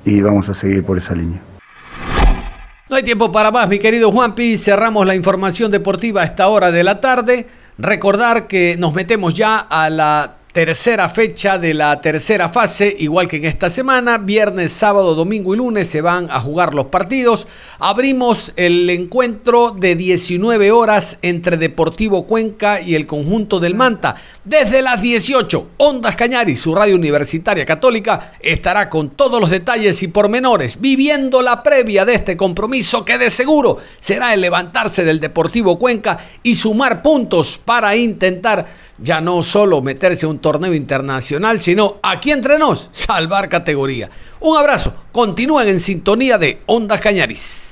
y 0.05 0.21
vamos 0.21 0.49
a 0.49 0.55
seguir 0.55 0.85
por 0.85 0.99
esa 0.99 1.15
línea. 1.15 1.41
No 2.89 2.97
hay 2.97 3.05
tiempo 3.05 3.31
para 3.31 3.53
más, 3.53 3.69
mi 3.69 3.79
querido 3.79 4.11
Juanpi. 4.11 4.59
Cerramos 4.59 5.07
la 5.07 5.15
información 5.15 5.71
deportiva 5.71 6.23
a 6.23 6.25
esta 6.25 6.49
hora 6.49 6.73
de 6.73 6.83
la 6.83 7.01
tarde. 7.01 7.47
Recordar 7.79 8.49
que 8.49 8.77
nos 8.79 8.93
metemos 8.95 9.33
ya 9.33 9.59
a 9.59 9.89
la 9.89 10.39
tercera 10.53 11.09
fecha 11.09 11.57
de 11.57 11.73
la 11.73 11.99
tercera 12.03 12.51
fase, 12.51 12.95
igual 12.99 13.27
que 13.27 13.39
en 13.39 13.47
esta 13.47 13.71
semana, 13.71 14.19
viernes, 14.19 14.71
sábado, 14.71 15.15
domingo 15.15 15.55
y 15.55 15.57
lunes 15.57 15.89
se 15.89 16.03
van 16.03 16.31
a 16.31 16.41
jugar 16.41 16.75
los 16.75 16.87
partidos. 16.87 17.47
Abrimos 17.79 18.53
el 18.57 18.91
encuentro 18.91 19.71
de 19.71 19.97
19 19.97 20.71
horas 20.71 21.17
entre 21.23 21.57
Deportivo 21.57 22.27
Cuenca 22.27 22.83
y 22.83 22.95
el 22.95 23.07
conjunto 23.07 23.61
del 23.61 23.75
Manta. 23.75 24.17
Desde 24.45 24.83
las 24.83 25.01
18, 25.01 25.71
Ondas 25.79 26.17
Cañari, 26.17 26.55
su 26.55 26.75
radio 26.75 26.97
universitaria 26.97 27.65
católica, 27.65 28.35
estará 28.41 28.91
con 28.91 29.09
todos 29.11 29.41
los 29.41 29.49
detalles 29.49 30.03
y 30.03 30.09
pormenores, 30.09 30.79
viviendo 30.79 31.41
la 31.41 31.63
previa 31.63 32.05
de 32.05 32.15
este 32.15 32.37
compromiso 32.37 33.07
que 33.07 33.17
de 33.17 33.31
seguro 33.31 33.79
será 34.01 34.35
el 34.35 34.43
levantarse 34.43 35.03
del 35.03 35.19
Deportivo 35.19 35.79
Cuenca 35.79 36.19
y 36.43 36.57
sumar 36.57 37.01
puntos 37.01 37.59
para 37.65 37.97
intentar 37.97 38.92
ya 39.03 39.21
no 39.21 39.43
solo 39.43 39.83
meterse 39.83 40.27
a 40.27 40.29
un 40.29 40.39
torneo 40.39 40.75
internacional, 40.75 41.61
sino 41.61 41.99
aquí 42.03 42.31
entre 42.31 42.59
nos, 42.59 42.89
salvar 42.93 43.49
categoría. 43.49 44.09
Un 44.41 44.57
abrazo, 44.57 44.95
continúen 45.13 45.69
en 45.69 45.81
sintonía 45.81 46.39
de 46.39 46.61
Ondas 46.67 47.01
Cañaris. 47.01 47.72